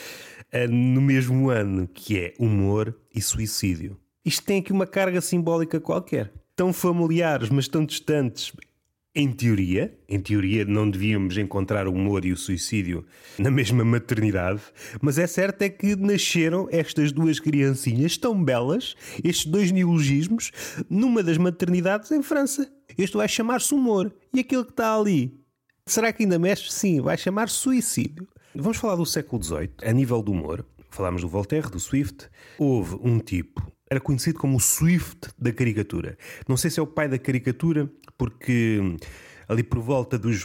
no 0.70 1.02
mesmo 1.02 1.50
ano, 1.50 1.86
que 1.86 2.18
é 2.18 2.34
humor 2.38 2.96
e 3.14 3.20
suicídio. 3.20 3.98
Isto 4.24 4.44
tem 4.44 4.60
aqui 4.60 4.72
uma 4.72 4.86
carga 4.86 5.20
simbólica 5.20 5.78
qualquer. 5.78 6.32
Tão 6.56 6.72
familiares, 6.72 7.50
mas 7.50 7.68
tão 7.68 7.84
distantes. 7.84 8.52
Em 9.20 9.32
teoria, 9.32 9.92
em 10.08 10.20
teoria 10.20 10.64
não 10.64 10.88
devíamos 10.88 11.36
encontrar 11.36 11.88
o 11.88 11.92
humor 11.92 12.24
e 12.24 12.30
o 12.30 12.36
suicídio 12.36 13.04
na 13.36 13.50
mesma 13.50 13.84
maternidade, 13.84 14.60
mas 15.02 15.18
é 15.18 15.26
certo 15.26 15.62
é 15.62 15.68
que 15.68 15.96
nasceram 15.96 16.68
estas 16.70 17.10
duas 17.10 17.40
criancinhas 17.40 18.16
tão 18.16 18.40
belas, 18.40 18.94
estes 19.24 19.46
dois 19.46 19.72
neologismos, 19.72 20.52
numa 20.88 21.20
das 21.20 21.36
maternidades 21.36 22.12
em 22.12 22.22
França. 22.22 22.72
Este 22.96 23.16
vai 23.16 23.26
chamar-se 23.26 23.74
humor 23.74 24.14
e 24.32 24.38
aquele 24.38 24.62
que 24.62 24.70
está 24.70 24.94
ali 24.96 25.36
Será 25.84 26.12
que 26.12 26.22
ainda 26.22 26.38
mexe? 26.38 26.70
Sim, 26.70 27.00
vai 27.00 27.16
chamar 27.16 27.48
suicídio. 27.48 28.28
Vamos 28.54 28.76
falar 28.76 28.94
do 28.94 29.06
século 29.06 29.42
XVIII, 29.42 29.70
a 29.82 29.92
nível 29.92 30.22
do 30.22 30.30
humor. 30.30 30.64
Falámos 30.90 31.22
do 31.22 31.28
Voltaire, 31.28 31.70
do 31.70 31.80
Swift. 31.80 32.28
Houve 32.56 32.96
um 33.02 33.18
tipo, 33.18 33.66
era 33.90 33.98
conhecido 33.98 34.38
como 34.38 34.58
o 34.58 34.60
Swift 34.60 35.30
da 35.38 35.50
caricatura. 35.50 36.18
Não 36.46 36.58
sei 36.58 36.70
se 36.70 36.78
é 36.78 36.82
o 36.82 36.86
pai 36.86 37.08
da 37.08 37.18
caricatura, 37.18 37.90
porque 38.18 38.80
ali 39.48 39.62
por 39.62 39.78
volta 39.78 40.18
dos 40.18 40.44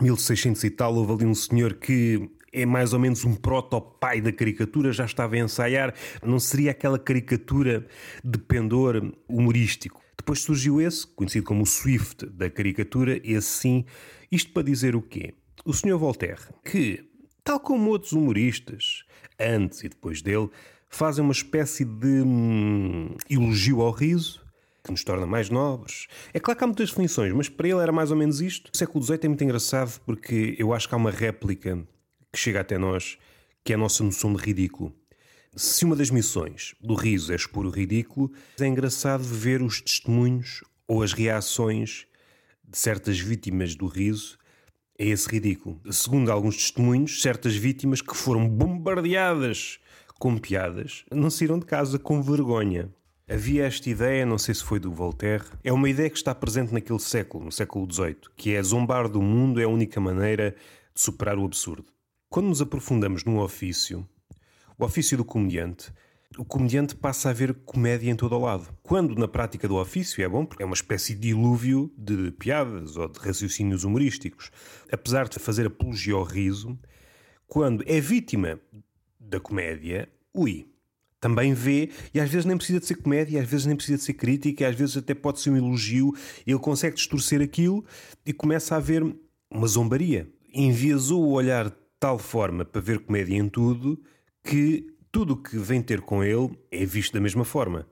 1600 0.00 0.64
e 0.64 0.70
tal, 0.70 0.94
houve 0.94 1.12
ali 1.12 1.26
um 1.26 1.34
senhor 1.34 1.74
que 1.74 2.28
é 2.52 2.64
mais 2.64 2.92
ou 2.92 2.98
menos 2.98 3.24
um 3.24 3.34
protopai 3.34 4.20
da 4.20 4.32
caricatura, 4.32 4.92
já 4.92 5.04
estava 5.04 5.34
a 5.34 5.38
ensaiar, 5.38 5.94
não 6.24 6.40
seria 6.40 6.70
aquela 6.70 6.98
caricatura 6.98 7.86
de 8.24 8.38
pendor 8.38 9.12
humorístico. 9.28 10.02
Depois 10.16 10.40
surgiu 10.40 10.80
esse, 10.80 11.06
conhecido 11.06 11.44
como 11.44 11.62
o 11.62 11.66
Swift 11.66 12.26
da 12.26 12.48
caricatura, 12.48 13.20
esse 13.22 13.48
sim. 13.48 13.84
Isto 14.32 14.52
para 14.52 14.62
dizer 14.62 14.96
o 14.96 15.02
quê? 15.02 15.34
O 15.64 15.74
senhor 15.74 15.98
Voltaire, 15.98 16.40
que, 16.64 17.10
tal 17.44 17.60
como 17.60 17.90
outros 17.90 18.12
humoristas, 18.12 19.04
antes 19.38 19.84
e 19.84 19.88
depois 19.88 20.22
dele, 20.22 20.48
fazem 20.88 21.22
uma 21.22 21.32
espécie 21.32 21.84
de 21.84 22.22
hum, 22.22 23.14
elogio 23.28 23.82
ao 23.82 23.90
riso, 23.90 24.45
que 24.86 24.92
nos 24.92 25.02
torna 25.02 25.26
mais 25.26 25.50
nobres. 25.50 26.06
É 26.32 26.38
claro 26.38 26.56
que 26.56 26.64
há 26.64 26.66
muitas 26.66 26.90
definições, 26.90 27.32
mas 27.32 27.48
para 27.48 27.68
ele 27.68 27.80
era 27.80 27.92
mais 27.92 28.10
ou 28.10 28.16
menos 28.16 28.40
isto. 28.40 28.70
O 28.72 28.76
século 28.76 29.04
XVIII 29.04 29.20
é 29.24 29.28
muito 29.28 29.44
engraçado 29.44 30.00
porque 30.06 30.54
eu 30.58 30.72
acho 30.72 30.88
que 30.88 30.94
há 30.94 30.98
uma 30.98 31.10
réplica 31.10 31.84
que 32.32 32.38
chega 32.38 32.60
até 32.60 32.78
nós, 32.78 33.18
que 33.64 33.72
é 33.72 33.74
a 33.74 33.78
nossa 33.78 34.04
noção 34.04 34.32
de 34.32 34.42
ridículo. 34.42 34.94
Se 35.56 35.84
uma 35.84 35.96
das 35.96 36.10
missões 36.10 36.74
do 36.80 36.94
riso 36.94 37.32
é 37.32 37.36
expor 37.36 37.66
o 37.66 37.70
ridículo, 37.70 38.30
é 38.60 38.66
engraçado 38.66 39.24
ver 39.24 39.62
os 39.62 39.80
testemunhos 39.80 40.62
ou 40.86 41.02
as 41.02 41.12
reações 41.12 42.06
de 42.62 42.78
certas 42.78 43.18
vítimas 43.18 43.74
do 43.74 43.86
riso 43.86 44.38
a 44.98 45.02
esse 45.02 45.28
ridículo. 45.28 45.80
Segundo 45.90 46.30
alguns 46.30 46.56
testemunhos, 46.56 47.22
certas 47.22 47.56
vítimas 47.56 48.00
que 48.00 48.16
foram 48.16 48.48
bombardeadas 48.48 49.78
com 50.18 50.38
piadas 50.38 51.04
não 51.10 51.30
saíram 51.30 51.58
de 51.58 51.66
casa 51.66 51.98
com 51.98 52.22
vergonha. 52.22 52.90
Havia 53.28 53.64
esta 53.64 53.90
ideia, 53.90 54.24
não 54.24 54.38
sei 54.38 54.54
se 54.54 54.62
foi 54.62 54.78
do 54.78 54.92
Voltaire, 54.92 55.42
é 55.64 55.72
uma 55.72 55.90
ideia 55.90 56.08
que 56.08 56.16
está 56.16 56.32
presente 56.32 56.72
naquele 56.72 57.00
século, 57.00 57.46
no 57.46 57.50
século 57.50 57.92
XVIII, 57.92 58.18
que 58.36 58.54
é 58.54 58.62
zombar 58.62 59.08
do 59.08 59.20
mundo 59.20 59.60
é 59.60 59.64
a 59.64 59.68
única 59.68 60.00
maneira 60.00 60.54
de 60.94 61.00
superar 61.00 61.36
o 61.36 61.44
absurdo. 61.44 61.86
Quando 62.28 62.46
nos 62.46 62.62
aprofundamos 62.62 63.24
num 63.24 63.40
ofício, 63.40 64.08
o 64.78 64.84
ofício 64.84 65.16
do 65.16 65.24
comediante, 65.24 65.92
o 66.38 66.44
comediante 66.44 66.94
passa 66.94 67.30
a 67.30 67.32
ver 67.32 67.52
comédia 67.64 68.12
em 68.12 68.14
todo 68.14 68.36
o 68.36 68.38
lado. 68.38 68.68
Quando 68.80 69.16
na 69.16 69.26
prática 69.26 69.66
do 69.66 69.74
ofício 69.74 70.22
é 70.22 70.28
bom, 70.28 70.46
porque 70.46 70.62
é 70.62 70.66
uma 70.66 70.76
espécie 70.76 71.12
de 71.12 71.22
dilúvio 71.22 71.92
de 71.98 72.30
piadas 72.30 72.96
ou 72.96 73.08
de 73.08 73.18
raciocínios 73.18 73.82
humorísticos. 73.82 74.52
Apesar 74.92 75.28
de 75.28 75.40
fazer 75.40 75.66
apologia 75.66 76.14
ao 76.14 76.22
riso, 76.22 76.78
quando 77.48 77.82
é 77.88 78.00
vítima 78.00 78.60
da 79.18 79.40
comédia, 79.40 80.08
ui, 80.32 80.75
também 81.20 81.54
vê, 81.54 81.90
e 82.12 82.20
às 82.20 82.30
vezes 82.30 82.44
nem 82.44 82.56
precisa 82.56 82.80
de 82.80 82.86
ser 82.86 82.96
comédia, 82.96 83.40
às 83.40 83.48
vezes 83.48 83.66
nem 83.66 83.76
precisa 83.76 83.98
de 83.98 84.04
ser 84.04 84.14
crítica, 84.14 84.68
às 84.68 84.76
vezes 84.76 84.96
até 84.96 85.14
pode 85.14 85.40
ser 85.40 85.50
um 85.50 85.56
elogio, 85.56 86.12
ele 86.46 86.58
consegue 86.58 86.96
distorcer 86.96 87.40
aquilo 87.40 87.84
e 88.24 88.32
começa 88.32 88.76
a 88.76 88.80
ver 88.80 89.02
uma 89.50 89.66
zombaria. 89.66 90.28
Enviesou 90.52 91.24
o 91.24 91.32
olhar 91.32 91.70
de 91.70 91.76
tal 91.98 92.18
forma 92.18 92.64
para 92.64 92.80
ver 92.80 93.00
comédia 93.00 93.36
em 93.36 93.48
tudo 93.48 94.00
que 94.44 94.86
tudo 95.10 95.32
o 95.32 95.36
que 95.36 95.56
vem 95.56 95.80
ter 95.80 96.02
com 96.02 96.22
ele 96.22 96.50
é 96.70 96.84
visto 96.84 97.14
da 97.14 97.20
mesma 97.20 97.44
forma. 97.44 97.86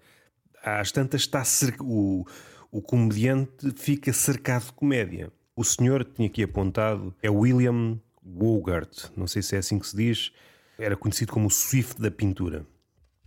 Às 0.62 0.92
tantas 0.92 1.22
está 1.22 1.42
o, 1.80 2.24
o 2.70 2.82
comediante 2.82 3.72
fica 3.76 4.12
cercado 4.12 4.66
de 4.66 4.72
comédia. 4.72 5.32
O 5.56 5.64
senhor 5.64 6.04
tinha 6.04 6.28
aqui 6.28 6.42
apontado 6.42 7.14
é 7.22 7.30
William 7.30 7.98
Wogart, 8.24 9.10
não 9.16 9.26
sei 9.26 9.42
se 9.42 9.54
é 9.54 9.58
assim 9.58 9.78
que 9.78 9.86
se 9.86 9.96
diz, 9.96 10.32
era 10.78 10.96
conhecido 10.96 11.32
como 11.32 11.46
o 11.46 11.50
Swift 11.50 12.00
da 12.00 12.10
pintura. 12.10 12.66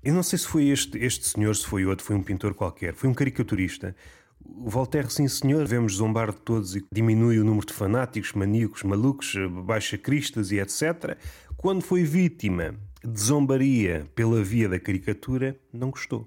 Eu 0.08 0.14
não 0.14 0.24
sei 0.24 0.40
se 0.40 0.48
foi 0.48 0.70
este, 0.70 0.98
este 1.00 1.28
senhor, 1.28 1.54
se 1.54 1.68
foi 1.68 1.86
outro, 1.86 2.06
foi 2.06 2.16
um 2.16 2.24
pintor 2.24 2.54
qualquer, 2.54 2.94
foi 2.94 3.10
um 3.10 3.14
caricaturista. 3.14 3.94
O 4.40 4.70
Voltaire, 4.70 5.12
sim 5.12 5.28
senhor, 5.28 5.68
vemos 5.68 5.96
zombar 5.96 6.32
de 6.32 6.38
todos 6.38 6.78
e 6.78 6.86
diminui 6.90 7.38
o 7.40 7.44
número 7.44 7.68
de 7.68 7.74
fanáticos, 7.74 8.32
maníacos, 8.32 8.84
malucos, 8.84 9.36
baixa 9.66 9.98
cristas 9.98 10.50
e 10.50 10.60
etc. 10.60 11.18
Quando 11.58 11.82
foi 11.82 12.06
vítima 12.06 12.74
de 13.04 13.20
zombaria 13.20 14.08
pela 14.16 14.42
via 14.42 14.70
da 14.70 14.80
caricatura, 14.80 15.60
não 15.74 15.90
gostou. 15.90 16.26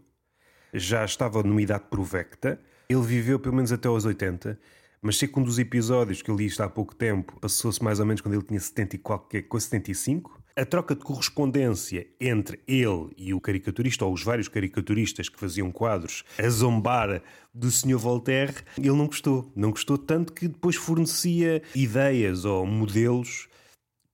Já 0.74 1.02
estava 1.02 1.42
numa 1.42 1.62
idade 1.62 1.84
provecta, 1.88 2.60
ele 2.86 3.00
viveu 3.00 3.40
pelo 3.40 3.54
menos 3.54 3.72
até 3.72 3.88
aos 3.88 4.04
80, 4.04 4.60
mas 5.00 5.16
sei 5.16 5.26
que 5.26 5.40
um 5.40 5.42
dos 5.42 5.58
episódios 5.58 6.20
que 6.20 6.30
eu 6.30 6.36
li 6.36 6.44
isto 6.44 6.62
há 6.62 6.68
pouco 6.68 6.94
tempo 6.94 7.40
passou-se 7.40 7.82
mais 7.82 7.98
ou 7.98 8.04
menos 8.04 8.20
quando 8.20 8.34
ele 8.34 8.44
tinha 8.44 8.60
70 8.60 8.96
e 8.96 8.98
qualquer 8.98 9.40
coisa, 9.44 9.64
75, 9.64 10.38
a 10.56 10.64
troca 10.64 10.94
de 10.94 11.02
correspondência 11.02 12.06
entre 12.20 12.60
ele 12.66 13.10
e 13.16 13.32
o 13.32 13.40
caricaturista, 13.40 14.04
ou 14.04 14.12
os 14.12 14.22
vários 14.22 14.48
caricaturistas 14.48 15.28
que 15.28 15.38
faziam 15.38 15.70
quadros 15.70 16.24
a 16.38 16.48
zombar 16.48 17.22
do 17.54 17.70
Sr. 17.70 17.98
Voltaire, 17.98 18.54
ele 18.78 18.90
não 18.90 19.06
gostou. 19.06 19.50
Não 19.54 19.70
gostou 19.70 19.98
tanto 19.98 20.32
que 20.32 20.48
depois 20.48 20.76
fornecia 20.76 21.62
ideias 21.74 22.44
ou 22.44 22.66
modelos 22.66 23.48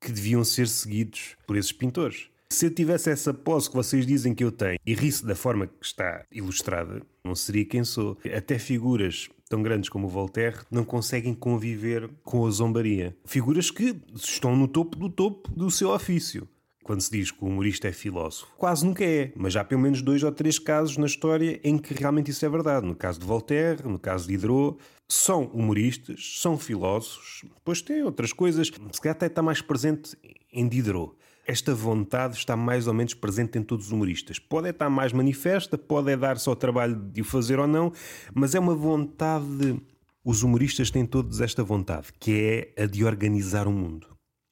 que 0.00 0.12
deviam 0.12 0.44
ser 0.44 0.68
seguidos 0.68 1.36
por 1.46 1.56
esses 1.56 1.72
pintores. 1.72 2.28
Se 2.48 2.66
eu 2.66 2.70
tivesse 2.70 3.10
essa 3.10 3.34
posse 3.34 3.68
que 3.68 3.76
vocês 3.76 4.06
dizem 4.06 4.34
que 4.34 4.44
eu 4.44 4.52
tenho 4.52 4.78
e 4.86 4.94
risse 4.94 5.26
da 5.26 5.34
forma 5.34 5.66
que 5.66 5.84
está 5.84 6.24
ilustrada, 6.30 7.02
não 7.24 7.34
seria 7.34 7.64
quem 7.64 7.82
sou. 7.82 8.16
Até 8.34 8.56
figuras 8.58 9.28
tão 9.48 9.62
grandes 9.62 9.88
como 9.88 10.06
o 10.06 10.10
Voltaire 10.10 10.58
não 10.70 10.84
conseguem 10.84 11.34
conviver 11.34 12.10
com 12.22 12.46
a 12.46 12.50
zombaria. 12.50 13.16
Figuras 13.24 13.70
que 13.70 13.96
estão 14.14 14.56
no 14.56 14.68
topo 14.68 14.96
do 14.96 15.08
topo 15.08 15.50
do 15.50 15.70
seu 15.70 15.90
ofício. 15.90 16.48
Quando 16.82 17.00
se 17.00 17.10
diz 17.10 17.32
que 17.32 17.42
o 17.42 17.48
humorista 17.48 17.88
é 17.88 17.92
filósofo, 17.92 18.46
quase 18.56 18.86
nunca 18.86 19.04
é, 19.04 19.32
mas 19.34 19.56
há 19.56 19.64
pelo 19.64 19.80
menos 19.80 20.00
dois 20.02 20.22
ou 20.22 20.30
três 20.30 20.56
casos 20.56 20.96
na 20.96 21.06
história 21.06 21.60
em 21.64 21.78
que 21.78 21.92
realmente 21.92 22.30
isso 22.30 22.46
é 22.46 22.48
verdade. 22.48 22.86
No 22.86 22.94
caso 22.94 23.18
de 23.18 23.26
Voltaire, 23.26 23.82
no 23.82 23.98
caso 23.98 24.28
de 24.28 24.34
Diderot, 24.34 24.78
são 25.08 25.46
humoristas, 25.46 26.38
são 26.40 26.56
filósofos, 26.56 27.42
depois 27.56 27.82
tem 27.82 28.04
outras 28.04 28.32
coisas, 28.32 28.68
se 28.68 29.00
calhar 29.00 29.16
até 29.16 29.26
está 29.26 29.42
mais 29.42 29.60
presente 29.60 30.16
em 30.52 30.68
Diderot 30.68 31.12
esta 31.46 31.74
vontade 31.74 32.36
está 32.36 32.56
mais 32.56 32.86
ou 32.86 32.94
menos 32.94 33.14
presente 33.14 33.58
em 33.58 33.62
todos 33.62 33.86
os 33.86 33.92
humoristas. 33.92 34.38
Pode 34.38 34.68
estar 34.68 34.90
mais 34.90 35.12
manifesta, 35.12 35.78
pode 35.78 36.10
é 36.10 36.16
dar-se 36.16 36.48
ao 36.48 36.56
trabalho 36.56 36.96
de 36.96 37.20
o 37.20 37.24
fazer 37.24 37.58
ou 37.58 37.66
não, 37.66 37.92
mas 38.34 38.54
é 38.54 38.60
uma 38.60 38.74
vontade. 38.74 39.80
Os 40.24 40.42
humoristas 40.42 40.90
têm 40.90 41.06
todos 41.06 41.40
esta 41.40 41.62
vontade, 41.62 42.08
que 42.18 42.72
é 42.76 42.82
a 42.82 42.86
de 42.86 43.04
organizar 43.04 43.68
o 43.68 43.72
mundo. 43.72 44.08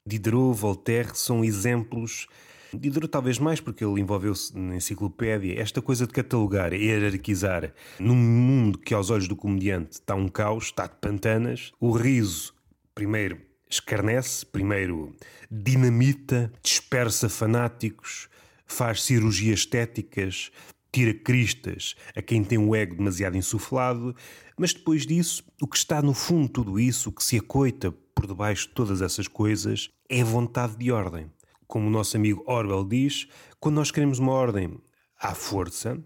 Diderot, 0.07 0.57
Voltaire 0.57 1.11
são 1.15 1.45
exemplos. 1.45 2.29
Diderot 2.73 3.09
talvez 3.09 3.39
mais 3.39 3.61
porque 3.61 3.85
ele 3.85 4.01
envolveu-se 4.01 4.57
na 4.57 4.77
enciclopédia, 4.77 5.61
esta 5.61 5.83
coisa 5.83 6.07
de 6.07 6.13
catalogar, 6.13 6.73
hierarquizar. 6.73 7.73
Num 7.99 8.15
mundo 8.15 8.79
que 8.79 8.95
aos 8.95 9.11
olhos 9.11 9.27
do 9.27 9.35
comediante 9.35 9.93
está 9.93 10.15
um 10.15 10.29
caos, 10.29 10.67
está 10.67 10.87
de 10.87 10.95
pantanas, 11.01 11.73
o 11.81 11.91
riso, 11.91 12.55
primeiro, 12.95 13.41
escarnece, 13.69 14.45
primeiro 14.47 15.15
dinamita, 15.51 16.53
dispersa 16.63 17.29
fanáticos, 17.29 18.29
faz 18.67 19.03
cirurgias 19.03 19.61
estéticas, 19.61 20.51
tira 20.93 21.13
cristas 21.13 21.95
a 22.15 22.23
quem 22.23 22.45
tem 22.45 22.59
o 22.59 22.75
ego 22.75 22.97
demasiado 22.97 23.37
insuflado, 23.37 24.15
mas 24.57 24.73
depois 24.73 25.07
disso, 25.07 25.45
o 25.61 25.67
que 25.67 25.77
está 25.77 26.01
no 26.01 26.15
fundo 26.15 26.47
de 26.47 26.53
tudo 26.53 26.79
isso, 26.79 27.11
o 27.11 27.13
que 27.13 27.23
se 27.23 27.39
acoita 27.39 27.93
por 28.15 28.27
debaixo 28.27 28.69
de 28.69 28.75
todas 28.75 29.03
essas 29.03 29.27
coisas, 29.27 29.91
é 30.09 30.23
vontade 30.23 30.77
de 30.77 30.93
ordem. 30.93 31.31
Como 31.67 31.89
o 31.89 31.91
nosso 31.91 32.17
amigo 32.17 32.45
Orwell 32.47 32.85
diz, 32.85 33.27
quando 33.59 33.77
nós 33.77 33.91
queremos 33.91 34.21
uma 34.21 34.33
ordem 34.33 34.79
à 35.19 35.35
força, 35.35 36.01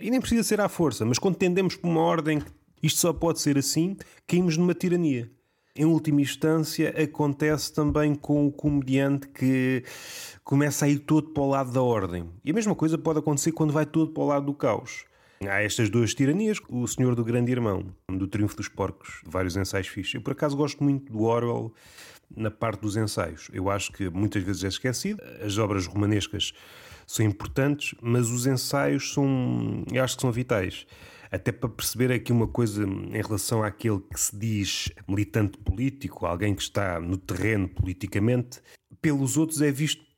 e 0.00 0.10
nem 0.10 0.20
precisa 0.20 0.44
ser 0.44 0.60
à 0.60 0.68
força, 0.68 1.04
mas 1.04 1.18
quando 1.18 1.36
tendemos 1.36 1.74
por 1.74 1.88
uma 1.88 2.00
ordem, 2.00 2.40
isto 2.80 3.00
só 3.00 3.12
pode 3.12 3.40
ser 3.40 3.58
assim, 3.58 3.96
caímos 4.26 4.56
numa 4.56 4.74
tirania 4.74 5.30
em 5.74 5.84
última 5.84 6.20
instância, 6.20 6.94
acontece 7.00 7.72
também 7.72 8.14
com 8.14 8.46
o 8.46 8.52
comediante 8.52 9.28
que 9.28 9.84
começa 10.42 10.84
a 10.84 10.88
ir 10.88 10.98
todo 11.00 11.30
para 11.30 11.42
o 11.42 11.48
lado 11.48 11.72
da 11.72 11.82
ordem. 11.82 12.28
E 12.44 12.50
a 12.50 12.54
mesma 12.54 12.74
coisa 12.74 12.98
pode 12.98 13.18
acontecer 13.18 13.52
quando 13.52 13.72
vai 13.72 13.86
todo 13.86 14.12
para 14.12 14.22
o 14.22 14.26
lado 14.26 14.46
do 14.46 14.54
caos. 14.54 15.04
Há 15.42 15.62
estas 15.62 15.88
duas 15.88 16.12
tiranias, 16.12 16.58
o 16.68 16.86
Senhor 16.86 17.14
do 17.14 17.24
Grande 17.24 17.50
Irmão, 17.50 17.94
do 18.10 18.28
Triunfo 18.28 18.56
dos 18.56 18.68
Porcos, 18.68 19.22
vários 19.24 19.56
ensaios 19.56 19.86
fixos. 19.86 20.14
Eu, 20.14 20.20
por 20.20 20.32
acaso, 20.32 20.56
gosto 20.56 20.84
muito 20.84 21.10
do 21.10 21.22
Orwell 21.22 21.72
na 22.36 22.50
parte 22.50 22.82
dos 22.82 22.96
ensaios. 22.96 23.48
Eu 23.52 23.70
acho 23.70 23.90
que 23.92 24.10
muitas 24.10 24.42
vezes 24.42 24.64
é 24.64 24.68
esquecido. 24.68 25.22
As 25.42 25.56
obras 25.56 25.86
romanescas 25.86 26.52
são 27.06 27.24
importantes, 27.24 27.94
mas 28.02 28.28
os 28.28 28.46
ensaios 28.46 29.14
são, 29.14 29.82
eu 29.90 30.04
acho 30.04 30.16
que 30.16 30.22
são 30.22 30.30
vitais 30.30 30.86
até 31.30 31.52
para 31.52 31.68
perceber 31.68 32.12
aqui 32.12 32.32
uma 32.32 32.48
coisa 32.48 32.84
em 32.84 33.22
relação 33.22 33.62
àquele 33.62 34.00
que 34.00 34.20
se 34.20 34.36
diz 34.36 34.90
militante 35.08 35.56
político, 35.58 36.26
alguém 36.26 36.54
que 36.54 36.62
está 36.62 36.98
no 36.98 37.16
terreno 37.16 37.68
politicamente, 37.68 38.60
pelos 39.00 39.36
outros 39.36 39.62
é 39.62 39.70
visto 39.70 40.10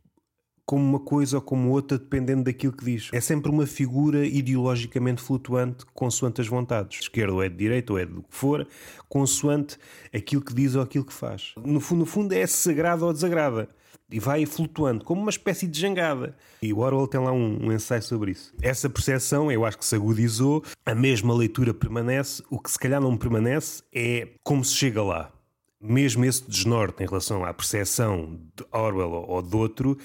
como 0.65 0.83
uma 0.83 1.01
coisa 1.01 1.37
ou 1.37 1.43
como 1.43 1.71
outra, 1.71 1.99
dependendo 1.99 2.45
daquilo 2.45 2.73
que 2.73 2.85
diz. 2.85 3.11
É 3.13 3.21
sempre 3.21 3.51
uma 3.51 3.67
figura 3.67 4.25
ideologicamente 4.25 5.21
flutuante, 5.21 5.85
consoante 5.93 6.41
as 6.41 6.47
vontades. 6.47 7.01
Esquerda 7.01 7.33
ou 7.33 7.43
é 7.43 7.49
de 7.49 7.57
direita 7.57 7.93
ou 7.93 7.99
é 7.99 8.07
do 8.07 8.23
que 8.23 8.35
for, 8.35 8.67
consoante 9.09 9.77
aquilo 10.15 10.41
que 10.41 10.55
diz 10.55 10.75
ou 10.75 10.83
aquilo 10.83 11.05
que 11.05 11.13
faz. 11.13 11.53
No 11.63 11.81
fundo, 11.81 12.01
no 12.01 12.07
fundo 12.07 12.33
é 12.33 12.47
sagrado 12.47 13.05
ou 13.05 13.13
desagrada 13.13 13.69
e 14.13 14.21
vai 14.21 14.47
flutuando, 14.47 15.05
como 15.05 15.21
uma 15.21 15.31
espécie 15.31 15.67
de 15.67 15.81
jangada. 15.81 16.37
E 16.61 16.73
o 16.73 16.79
Orwell 16.79 17.09
tem 17.09 17.21
lá 17.21 17.33
um, 17.33 17.67
um, 17.67 17.73
ensaio 17.73 18.03
sobre 18.03 18.33
isso. 18.33 18.55
Essa 18.61 18.89
percepção, 18.89 19.51
eu 19.51 19.65
acho 19.65 19.79
que 19.79 19.85
se 19.85 19.95
agudizou, 19.95 20.63
a 20.85 20.95
mesma 20.95 21.35
leitura 21.35 21.73
permanece, 21.73 22.43
o 22.51 22.59
que 22.59 22.71
se 22.71 22.79
calhar 22.79 23.01
não 23.01 23.17
permanece 23.17 23.83
é 23.93 24.29
como 24.45 24.65
se 24.65 24.75
chega 24.75 25.03
lá. 25.03 25.33
Mesmo 25.81 26.25
esse 26.25 26.49
desnorte 26.49 27.03
em 27.03 27.07
relação 27.07 27.45
à 27.45 27.53
percepção 27.53 28.39
de 28.55 28.65
Orwell 28.71 29.11
ou 29.27 29.43
de 29.43 29.57
outro 29.57 29.99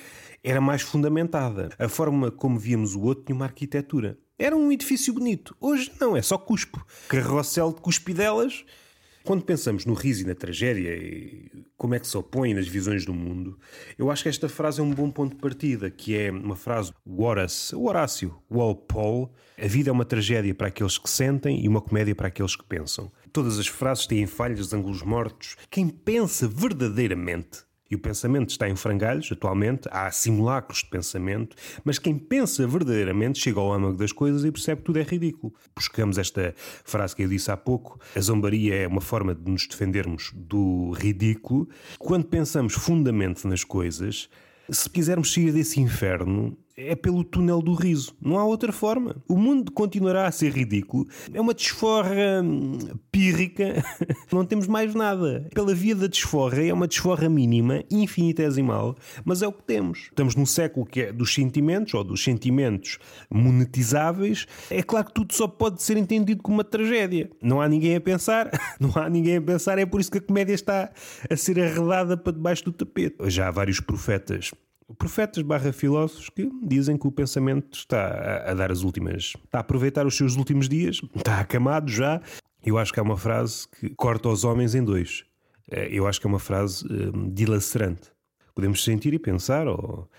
era 0.44 0.60
mais 0.60 0.82
fundamentada. 0.82 1.70
A 1.78 1.88
forma 1.88 2.32
como 2.32 2.58
víamos 2.58 2.96
o 2.96 3.02
outro 3.02 3.26
tinha 3.26 3.36
uma 3.36 3.46
arquitetura. 3.46 4.18
Era 4.40 4.56
um 4.56 4.72
edifício 4.72 5.14
bonito. 5.14 5.56
Hoje 5.60 5.92
não, 6.00 6.18
é 6.18 6.22
só 6.22 6.38
cuspo. 6.38 6.84
Carrossel 7.08 7.74
de 7.74 7.82
cuspidelas 7.82 8.66
quando 9.28 9.44
pensamos 9.44 9.86
no 9.86 9.94
riso 9.94 10.22
e 10.22 10.26
na 10.26 10.34
tragédia 10.34 10.96
e 10.96 11.52
como 11.76 11.94
é 11.94 12.00
que 12.00 12.08
se 12.08 12.18
opõe 12.18 12.54
nas 12.54 12.66
visões 12.66 13.06
do 13.06 13.14
mundo, 13.14 13.60
eu 13.98 14.10
acho 14.10 14.24
que 14.24 14.30
esta 14.30 14.48
frase 14.48 14.80
é 14.80 14.84
um 14.84 14.94
bom 14.94 15.12
ponto 15.12 15.36
de 15.36 15.42
partida, 15.42 15.92
que 15.92 16.18
é 16.18 16.32
uma 16.32 16.56
frase 16.56 16.94
do 17.06 17.22
Horace, 17.22 17.76
o 17.76 17.90
Horácio 17.90 18.42
Walpole, 18.50 19.28
a 19.62 19.68
vida 19.68 19.90
é 19.90 19.92
uma 19.92 20.06
tragédia 20.06 20.56
para 20.56 20.68
aqueles 20.68 20.98
que 20.98 21.10
sentem 21.10 21.62
e 21.62 21.68
uma 21.68 21.82
comédia 21.82 22.16
para 22.16 22.30
aqueles 22.30 22.56
que 22.56 22.64
pensam. 22.64 23.12
Todas 23.34 23.60
as 23.60 23.68
frases 23.68 24.08
têm 24.08 24.26
falhas, 24.26 24.72
ângulos 24.72 25.02
mortos. 25.02 25.58
Quem 25.70 25.90
pensa 25.90 26.48
verdadeiramente 26.48 27.67
e 27.90 27.96
o 27.96 28.00
pensamento 28.00 28.50
está 28.50 28.70
em 28.70 28.76
frangalhos, 28.76 29.32
atualmente, 29.32 29.88
há 29.92 30.12
simulacros 30.12 30.80
de 30.80 30.90
pensamento, 30.90 31.56
mas 31.84 31.98
quem 31.98 32.18
pensa 32.18 32.68
verdadeiramente 32.68 33.40
chega 33.40 33.60
ao 33.60 33.72
âmago 33.72 33.98
das 33.98 34.12
coisas 34.12 34.44
e 34.44 34.52
percebe 34.52 34.82
que 34.82 34.86
tudo 34.86 35.00
é 35.00 35.04
ridículo. 35.04 35.54
Buscamos 35.76 36.18
esta 36.18 36.54
frase 36.58 37.16
que 37.16 37.24
eu 37.24 37.28
disse 37.28 37.52
há 37.52 37.58
pouco: 37.58 38.00
a 38.16 38.20
zombaria 38.20 38.76
é 38.76 38.88
uma 38.88 39.02
forma 39.02 39.34
de 39.34 39.50
nos 39.50 39.68
defendermos 39.68 40.32
do 40.34 40.92
ridículo. 40.92 41.70
Quando 41.98 42.26
pensamos 42.26 42.74
fundamente 42.74 43.48
nas 43.48 43.64
coisas, 43.64 44.30
se 44.70 44.90
quisermos 44.90 45.34
sair 45.34 45.52
desse 45.52 45.80
inferno, 45.80 46.58
é 46.78 46.96
pelo 46.96 47.24
túnel 47.24 47.60
do 47.60 47.74
riso. 47.74 48.16
Não 48.22 48.38
há 48.38 48.46
outra 48.46 48.72
forma. 48.72 49.16
O 49.28 49.36
mundo 49.36 49.72
continuará 49.72 50.28
a 50.28 50.32
ser 50.32 50.52
ridículo. 50.52 51.08
É 51.34 51.42
uma 51.42 51.54
desforra 51.54 52.44
hum, 52.44 52.78
pírrica. 53.12 53.84
Não 54.32 54.46
temos 54.46 54.68
mais 54.68 54.94
nada. 54.94 55.50
Pela 55.56 55.74
via 55.74 55.96
da 55.96 56.06
desforra, 56.06 56.64
é 56.64 56.72
uma 56.72 56.88
desforra 56.88 57.28
mínima, 57.28 57.84
infinitesimal, 57.90 58.96
mas 59.26 59.42
é 59.42 59.48
o 59.48 59.52
que 59.52 59.64
temos. 59.64 60.02
Estamos 60.10 60.36
num 60.36 60.46
século 60.46 60.86
que 60.86 61.02
é 61.02 61.12
dos 61.12 61.34
sentimentos, 61.34 61.96
ou 61.96 62.04
dos 62.04 62.24
sentimentos 62.24 63.00
monetizáveis. 63.28 64.46
É 64.70 64.84
claro 64.84 65.08
que 65.08 65.14
tudo 65.14 65.34
só 65.34 65.48
pode 65.48 65.82
ser 65.82 65.98
entendido 65.98 66.44
como 66.44 66.58
uma 66.58 66.64
tragédia. 66.64 67.32
Não 67.42 67.60
há 67.60 67.68
ninguém 67.68 67.96
a 67.96 68.02
pensar. 68.02 68.52
Não 68.80 68.92
há 68.96 69.10
ninguém 69.10 69.38
a 69.38 69.42
pensar. 69.42 69.80
É 69.80 69.86
por 69.86 70.00
isso 70.00 70.12
que 70.12 70.20
a 70.20 70.22
comédia 70.22 70.54
está 70.54 70.92
a 71.28 71.36
ser 71.36 71.60
arredada 71.60 72.16
para 72.16 72.34
debaixo 72.34 72.66
do 72.66 72.72
tapete. 72.72 73.16
Já 73.30 73.48
há 73.48 73.52
vários 73.52 73.80
profetas 73.80 74.52
profetas 74.96 75.44
barra 75.44 75.74
filósofos 75.74 76.30
que 76.30 76.50
dizem 76.64 76.98
que 76.98 77.08
o 77.08 77.12
pensamento 77.12 77.78
está 77.78 78.08
a, 78.08 78.52
a, 78.52 78.54
dar 78.54 78.72
as 78.72 78.84
últimas, 78.84 79.34
está 79.44 79.60
a 79.60 79.62
aproveitar 79.62 80.06
os 80.06 80.16
seus 80.16 80.36
últimos 80.36 80.70
dias, 80.70 81.02
está 81.16 81.40
acamado 81.40 81.90
já. 81.92 82.22
Eu 82.66 82.78
acho 82.78 82.94
que 82.94 83.00
é 83.00 83.04
uma 83.04 83.18
frase 83.18 83.68
que 83.68 83.90
corta 83.90 84.30
os 84.30 84.44
homens 84.44 84.76
em 84.76 84.84
dois. 84.84 85.26
É, 85.70 85.88
eu 85.92 86.08
acho 86.08 86.20
que 86.20 86.28
é 86.28 86.30
uma 86.30 86.40
frase 86.40 86.86
um, 86.86 87.30
dilacerante. 87.30 88.12
Podemos 88.56 88.84
sentir 88.84 89.14
e 89.14 89.20
pensar, 89.20 89.68
ou 89.68 90.10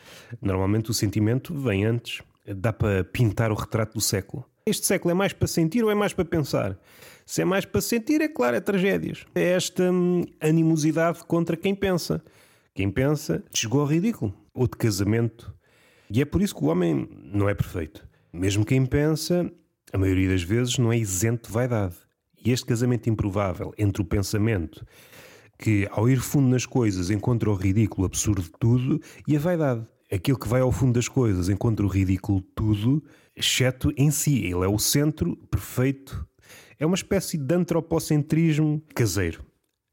normalmente 0.40 0.90
o 0.90 0.94
sentimento 0.94 1.54
vem 1.54 1.84
antes. 1.84 2.22
Dá 2.46 2.72
para 2.72 3.04
pintar 3.04 3.50
o 3.50 3.54
retrato 3.54 3.94
do 3.94 4.00
século. 4.00 4.44
Este 4.64 4.87
século 4.87 5.10
é 5.10 5.14
mais 5.14 5.32
para 5.32 5.48
sentir 5.48 5.83
ou 5.83 5.90
é 5.90 5.94
mais 5.94 6.12
para 6.12 6.24
pensar? 6.24 6.78
Se 7.26 7.42
é 7.42 7.44
mais 7.44 7.64
para 7.64 7.81
sentir, 7.81 8.20
é 8.20 8.28
claro, 8.28 8.57
é 8.57 8.61
tragédias. 8.61 9.24
É 9.35 9.50
esta 9.50 9.90
hum, 9.90 10.22
animosidade 10.40 11.24
contra 11.24 11.57
quem 11.57 11.74
pensa. 11.74 12.22
Quem 12.74 12.90
pensa 12.90 13.42
chegou 13.52 13.81
ao 13.81 13.87
ridículo 13.87 14.33
ou 14.59 14.66
de 14.66 14.77
casamento. 14.77 15.55
E 16.11 16.21
é 16.21 16.25
por 16.25 16.42
isso 16.42 16.55
que 16.55 16.64
o 16.64 16.68
homem 16.68 17.09
não 17.33 17.49
é 17.49 17.55
perfeito. 17.55 18.07
Mesmo 18.33 18.64
quem 18.64 18.85
pensa, 18.85 19.51
a 19.92 19.99
maioria 19.99 20.29
das 20.29 20.42
vezes 20.42 20.77
não 20.79 20.92
é 20.92 20.99
isento 20.99 21.49
de 21.49 21.55
vaidade. 21.55 21.94
E 22.44 22.51
este 22.51 22.66
casamento 22.66 23.09
improvável 23.09 23.73
entre 23.79 24.03
o 24.03 24.05
pensamento, 24.05 24.85
que 25.59 25.88
ao 25.90 26.09
ir 26.09 26.21
fundo 26.21 26.49
nas 26.49 26.64
coisas 26.66 27.11
encontra 27.11 27.51
o 27.51 27.55
ridículo 27.55 28.07
absurdo 28.07 28.42
de 28.42 28.53
tudo, 28.59 29.01
e 29.27 29.37
a 29.37 29.40
vaidade. 29.40 29.87
Aquilo 30.11 30.38
que 30.38 30.49
vai 30.49 30.61
ao 30.61 30.73
fundo 30.73 30.94
das 30.94 31.09
coisas 31.09 31.49
encontra 31.49 31.85
o 31.85 31.88
ridículo 31.88 32.40
de 32.40 32.47
tudo, 32.55 33.05
exceto 33.37 33.92
em 33.97 34.11
si. 34.11 34.38
Ele 34.38 34.64
é 34.64 34.68
o 34.68 34.79
centro 34.79 35.37
perfeito. 35.51 36.27
É 36.79 36.87
uma 36.87 36.94
espécie 36.94 37.37
de 37.37 37.55
antropocentrismo 37.55 38.83
caseiro. 38.94 39.44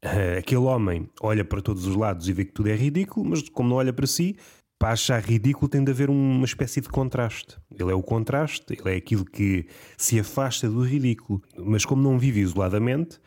Uh, 0.04 0.38
aquele 0.38 0.60
homem 0.60 1.08
olha 1.20 1.44
para 1.44 1.60
todos 1.60 1.86
os 1.86 1.96
lados 1.96 2.28
e 2.28 2.32
vê 2.32 2.44
que 2.44 2.52
tudo 2.52 2.68
é 2.68 2.76
ridículo, 2.76 3.28
mas 3.28 3.48
como 3.48 3.68
não 3.68 3.76
olha 3.76 3.92
para 3.92 4.06
si, 4.06 4.36
para 4.78 4.92
achar 4.92 5.22
ridículo 5.22 5.68
tem 5.68 5.82
de 5.82 5.90
haver 5.90 6.10
uma 6.10 6.44
espécie 6.44 6.80
de 6.80 6.88
contraste. 6.88 7.56
Ele 7.78 7.90
é 7.90 7.94
o 7.94 8.02
contraste, 8.02 8.72
ele 8.72 8.94
é 8.94 8.96
aquilo 8.96 9.24
que 9.24 9.66
se 9.96 10.18
afasta 10.20 10.68
do 10.68 10.82
ridículo. 10.82 11.42
Mas 11.58 11.84
como 11.84 12.02
não 12.02 12.18
vive 12.18 12.40
isoladamente, 12.40 13.18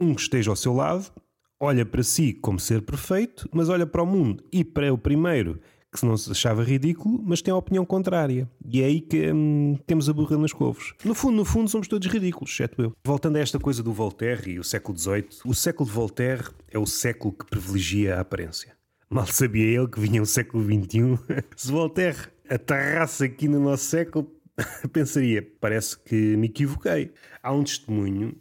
um 0.00 0.14
que 0.14 0.20
esteja 0.20 0.50
ao 0.50 0.56
seu 0.56 0.74
lado 0.74 1.10
olha 1.58 1.86
para 1.86 2.02
si 2.02 2.34
como 2.34 2.60
ser 2.60 2.82
perfeito, 2.82 3.48
mas 3.52 3.68
olha 3.68 3.86
para 3.86 4.02
o 4.02 4.06
mundo 4.06 4.44
e 4.52 4.62
para 4.62 4.92
o 4.92 4.98
primeiro 4.98 5.58
que 5.92 6.04
não 6.04 6.16
se 6.16 6.30
achava 6.30 6.62
ridículo, 6.62 7.22
mas 7.24 7.40
tem 7.40 7.52
a 7.52 7.56
opinião 7.56 7.84
contrária. 7.84 8.50
E 8.64 8.82
é 8.82 8.84
aí 8.84 9.00
que 9.00 9.32
hum, 9.32 9.78
temos 9.86 10.10
a 10.10 10.12
burra 10.12 10.36
nos 10.36 10.52
covos. 10.52 10.92
No 11.02 11.14
fundo, 11.14 11.36
no 11.36 11.44
fundo, 11.44 11.70
somos 11.70 11.88
todos 11.88 12.06
ridículos, 12.06 12.50
exceto 12.50 12.82
eu. 12.82 12.92
Voltando 13.02 13.36
a 13.36 13.40
esta 13.40 13.58
coisa 13.58 13.82
do 13.82 13.94
Voltaire 13.94 14.50
e 14.50 14.58
o 14.58 14.64
século 14.64 14.98
XVIII, 14.98 15.28
o 15.46 15.54
século 15.54 15.88
de 15.88 15.94
Voltaire 15.94 16.50
é 16.70 16.78
o 16.78 16.84
século 16.84 17.32
que 17.32 17.46
privilegia 17.46 18.16
a 18.16 18.20
aparência. 18.20 18.75
Mal 19.08 19.26
sabia 19.26 19.64
ele 19.64 19.88
que 19.88 20.00
vinha 20.00 20.22
o 20.22 20.26
século 20.26 20.64
XXI. 20.64 21.18
Se 21.56 21.70
Voltaire 21.70 22.28
aterrasse 22.48 23.24
aqui 23.24 23.48
no 23.48 23.60
nosso 23.60 23.84
século, 23.84 24.30
pensaria, 24.92 25.46
parece 25.60 25.98
que 25.98 26.36
me 26.36 26.46
equivoquei. 26.46 27.12
Há 27.42 27.52
um 27.52 27.62
testemunho 27.64 28.34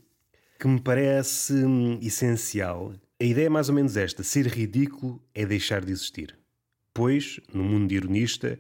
que 0.60 0.68
me 0.68 0.82
parece 0.82 1.54
hum, 1.54 2.00
essencial. 2.02 2.94
A 3.22 3.24
ideia 3.24 3.46
é 3.46 3.50
mais 3.50 3.70
ou 3.70 3.76
menos 3.76 3.96
esta: 3.96 4.24
ser 4.24 4.48
ridículo 4.48 5.22
é 5.34 5.46
deixar 5.46 5.84
de 5.84 5.92
existir 5.92 6.36
pois, 6.96 7.42
no 7.54 7.62
mundo 7.62 7.92
ironista, 7.92 8.58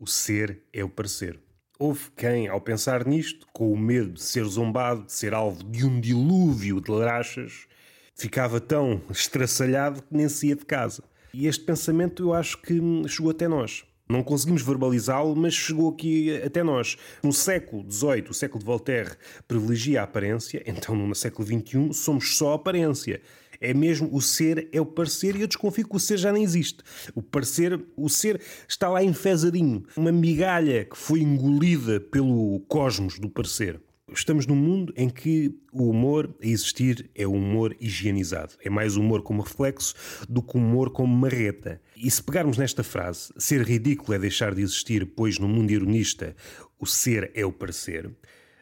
o 0.00 0.06
ser 0.06 0.64
é 0.72 0.82
o 0.82 0.88
parecer. 0.88 1.38
Houve 1.78 2.10
quem, 2.16 2.48
ao 2.48 2.60
pensar 2.60 3.06
nisto, 3.06 3.46
com 3.52 3.72
o 3.72 3.78
medo 3.78 4.10
de 4.10 4.20
ser 4.20 4.42
zombado, 4.44 5.04
de 5.04 5.12
ser 5.12 5.32
alvo 5.32 5.62
de 5.62 5.86
um 5.86 6.00
dilúvio 6.00 6.80
de 6.80 6.90
larachas, 6.90 7.68
ficava 8.16 8.60
tão 8.60 9.00
estraçalhado 9.08 10.02
que 10.02 10.12
nem 10.12 10.28
saía 10.28 10.56
de 10.56 10.66
casa. 10.66 11.04
E 11.32 11.46
este 11.46 11.64
pensamento 11.64 12.22
eu 12.22 12.32
acho 12.32 12.60
que 12.62 12.80
chegou 13.08 13.30
até 13.30 13.46
nós. 13.46 13.84
Não 14.08 14.22
conseguimos 14.22 14.62
verbalizá-lo, 14.62 15.36
mas 15.36 15.52
chegou 15.52 15.90
aqui 15.90 16.40
até 16.42 16.62
nós. 16.62 16.96
No 17.22 17.32
século 17.32 17.84
XVIII, 17.90 18.24
o 18.30 18.34
século 18.34 18.60
de 18.60 18.64
Voltaire, 18.64 19.16
privilegia 19.46 20.00
a 20.00 20.04
aparência, 20.04 20.62
então 20.66 20.96
no 20.96 21.14
século 21.14 21.46
XXI 21.46 21.92
somos 21.92 22.36
só 22.36 22.54
aparência. 22.54 23.20
É 23.60 23.74
mesmo 23.74 24.08
o 24.12 24.22
ser 24.22 24.68
é 24.72 24.80
o 24.80 24.86
parecer 24.86 25.36
e 25.36 25.42
eu 25.42 25.48
desconfio 25.48 25.86
que 25.86 25.96
o 25.96 26.00
ser 26.00 26.16
já 26.16 26.32
nem 26.32 26.42
existe. 26.42 26.78
O 27.14 27.20
parecer, 27.20 27.78
o 27.96 28.08
ser 28.08 28.40
está 28.68 28.88
lá 28.88 29.02
enfesadinho. 29.02 29.84
Uma 29.96 30.12
migalha 30.12 30.84
que 30.84 30.96
foi 30.96 31.20
engolida 31.20 32.00
pelo 32.00 32.60
cosmos 32.68 33.18
do 33.18 33.28
parecer. 33.28 33.80
Estamos 34.12 34.46
num 34.46 34.56
mundo 34.56 34.92
em 34.96 35.08
que 35.08 35.54
o 35.72 35.90
humor 35.90 36.34
a 36.42 36.46
existir 36.46 37.10
é 37.14 37.26
o 37.26 37.32
humor 37.32 37.76
higienizado. 37.78 38.54
É 38.64 38.70
mais 38.70 38.96
humor 38.96 39.22
como 39.22 39.42
reflexo 39.42 39.94
do 40.28 40.42
que 40.42 40.56
humor 40.56 40.90
como 40.90 41.14
marreta. 41.14 41.80
E 41.96 42.10
se 42.10 42.22
pegarmos 42.22 42.56
nesta 42.56 42.82
frase, 42.82 43.32
ser 43.36 43.62
ridículo 43.62 44.14
é 44.14 44.18
deixar 44.18 44.54
de 44.54 44.62
existir, 44.62 45.06
pois 45.14 45.38
no 45.38 45.46
mundo 45.46 45.70
ironista 45.70 46.34
o 46.78 46.86
ser 46.86 47.30
é 47.34 47.44
o 47.44 47.52
parecer, 47.52 48.10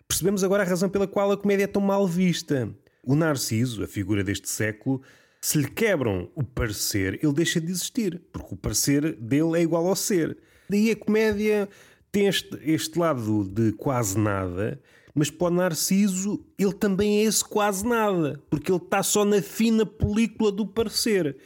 percebemos 0.09 0.43
agora 0.43 0.63
a 0.63 0.67
razão 0.67 0.89
pela 0.89 1.07
qual 1.07 1.31
a 1.31 1.37
comédia 1.37 1.65
é 1.65 1.69
tão 1.69 1.83
mal 1.83 2.07
vista. 2.07 2.75
O 3.03 3.15
Narciso, 3.15 3.85
a 3.85 3.87
figura 3.87 4.25
deste 4.25 4.49
século, 4.49 5.03
se 5.41 5.59
lhe 5.59 5.71
quebram 5.71 6.31
o 6.35 6.43
parecer, 6.43 7.21
ele 7.23 7.33
deixa 7.33 7.61
de 7.61 7.71
existir, 7.71 8.21
porque 8.33 8.55
o 8.55 8.57
parecer 8.57 9.15
dele 9.15 9.59
é 9.59 9.63
igual 9.63 9.87
ao 9.87 9.95
ser. 9.95 10.37
Daí 10.69 10.91
a 10.91 10.97
comédia 10.97 11.69
tem 12.11 12.27
este, 12.27 12.59
este 12.63 12.99
lado 12.99 13.45
de 13.45 13.73
quase 13.73 14.19
nada, 14.19 14.81
mas 15.17 15.31
para 15.31 15.47
o 15.47 15.51
Narciso 15.51 16.45
ele 16.59 16.75
também 16.75 17.21
é 17.21 17.23
esse 17.23 17.43
quase 17.43 17.87
nada, 17.87 18.39
porque 18.51 18.71
ele 18.71 18.79
está 18.79 19.03
só 19.03 19.25
na 19.25 19.41
fina 19.41 19.87
película 19.87 20.53
do 20.53 20.67
parecer. 20.67 21.39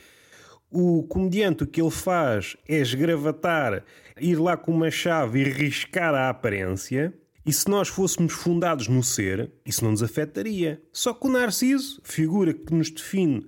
O 0.69 1.05
comediante 1.05 1.63
o 1.63 1.67
que 1.69 1.81
ele 1.81 1.91
faz 1.91 2.57
é 2.69 2.81
esgravatar, 2.81 3.85
ir 4.21 4.35
lá 4.35 4.57
com 4.57 4.73
uma 4.73 4.91
chave 4.91 5.41
e 5.41 5.45
riscar 5.45 6.15
a 6.15 6.29
aparência, 6.29 7.15
e 7.47 7.53
se 7.53 7.69
nós 7.69 7.89
fôssemos 7.89 8.33
fundados 8.33 8.89
no 8.89 9.05
ser, 9.05 9.53
isso 9.65 9.85
não 9.85 9.93
nos 9.93 10.03
afetaria. 10.03 10.83
Só 10.93 11.15
que 11.15 11.27
o 11.29 11.31
Narciso, 11.31 12.01
figura 12.03 12.53
que 12.53 12.75
nos 12.75 12.91
define 12.91 13.47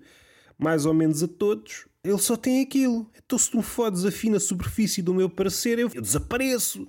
mais 0.56 0.86
ou 0.86 0.94
menos 0.94 1.20
a 1.22 1.28
todos, 1.28 1.86
Ele 2.04 2.18
só 2.18 2.36
tem 2.36 2.62
aquilo. 2.62 3.10
Então, 3.24 3.36
se 3.38 3.50
tu 3.50 3.56
me 3.56 3.62
fodes 3.62 4.04
a 4.04 4.10
fina 4.12 4.38
superfície 4.38 5.02
do 5.02 5.12
meu 5.12 5.28
parecer, 5.28 5.80
eu, 5.80 5.88
desapareço. 5.88 6.86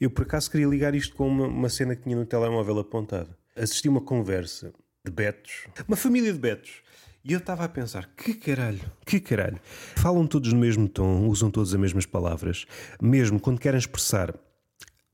Eu, 0.00 0.10
por 0.10 0.22
acaso, 0.22 0.50
queria 0.50 0.66
ligar 0.66 0.94
isto 0.94 1.14
com 1.16 1.26
uma, 1.26 1.46
uma 1.46 1.68
cena 1.68 1.96
que 1.96 2.02
tinha 2.02 2.16
no 2.16 2.24
telemóvel 2.24 2.78
apontada. 2.78 3.28
Assisti 3.56 3.88
uma 3.88 4.00
conversa 4.00 4.72
de 5.04 5.10
betos, 5.10 5.66
uma 5.86 5.96
família 5.96 6.32
de 6.32 6.38
betos. 6.38 6.82
E 7.24 7.32
eu 7.32 7.40
estava 7.40 7.64
a 7.64 7.68
pensar, 7.68 8.08
que 8.16 8.32
caralho, 8.34 8.80
que 9.04 9.18
caralho. 9.18 9.60
Falam 9.96 10.26
todos 10.26 10.52
no 10.52 10.58
mesmo 10.58 10.88
tom, 10.88 11.26
usam 11.26 11.50
todas 11.50 11.74
as 11.74 11.80
mesmas 11.80 12.06
palavras, 12.06 12.64
mesmo 13.02 13.40
quando 13.40 13.60
querem 13.60 13.78
expressar 13.78 14.34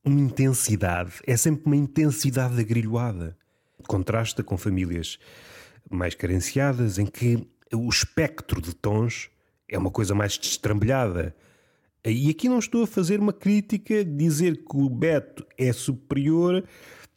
uma 0.04 0.20
intensidade, 0.20 1.14
é 1.26 1.36
sempre 1.36 1.64
uma 1.64 1.76
intensidade 1.76 2.60
agrilhoada. 2.60 3.36
Contrasta 3.88 4.42
com 4.42 4.56
famílias 4.58 5.18
mais 5.90 6.14
carenciadas, 6.14 6.98
em 6.98 7.06
que 7.06 7.48
o 7.72 7.88
espectro 7.88 8.60
de 8.60 8.74
tons 8.74 9.30
é 9.68 9.78
uma 9.78 9.90
coisa 9.90 10.14
mais 10.14 10.38
destrambelhada. 10.38 11.34
E 12.06 12.28
aqui 12.28 12.50
não 12.50 12.58
estou 12.58 12.82
a 12.82 12.86
fazer 12.86 13.18
uma 13.18 13.32
crítica, 13.32 14.04
dizer 14.04 14.58
que 14.58 14.76
o 14.76 14.90
Beto 14.90 15.46
é 15.56 15.72
superior, 15.72 16.62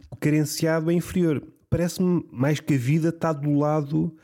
o 0.10 0.16
carenciado 0.16 0.90
é 0.90 0.94
inferior. 0.94 1.44
Parece-me 1.70 2.26
mais 2.32 2.62
que 2.62 2.76
a 2.76 2.78
vida 2.78 3.10
está 3.10 3.34
do 3.34 3.54
lado 3.54 4.16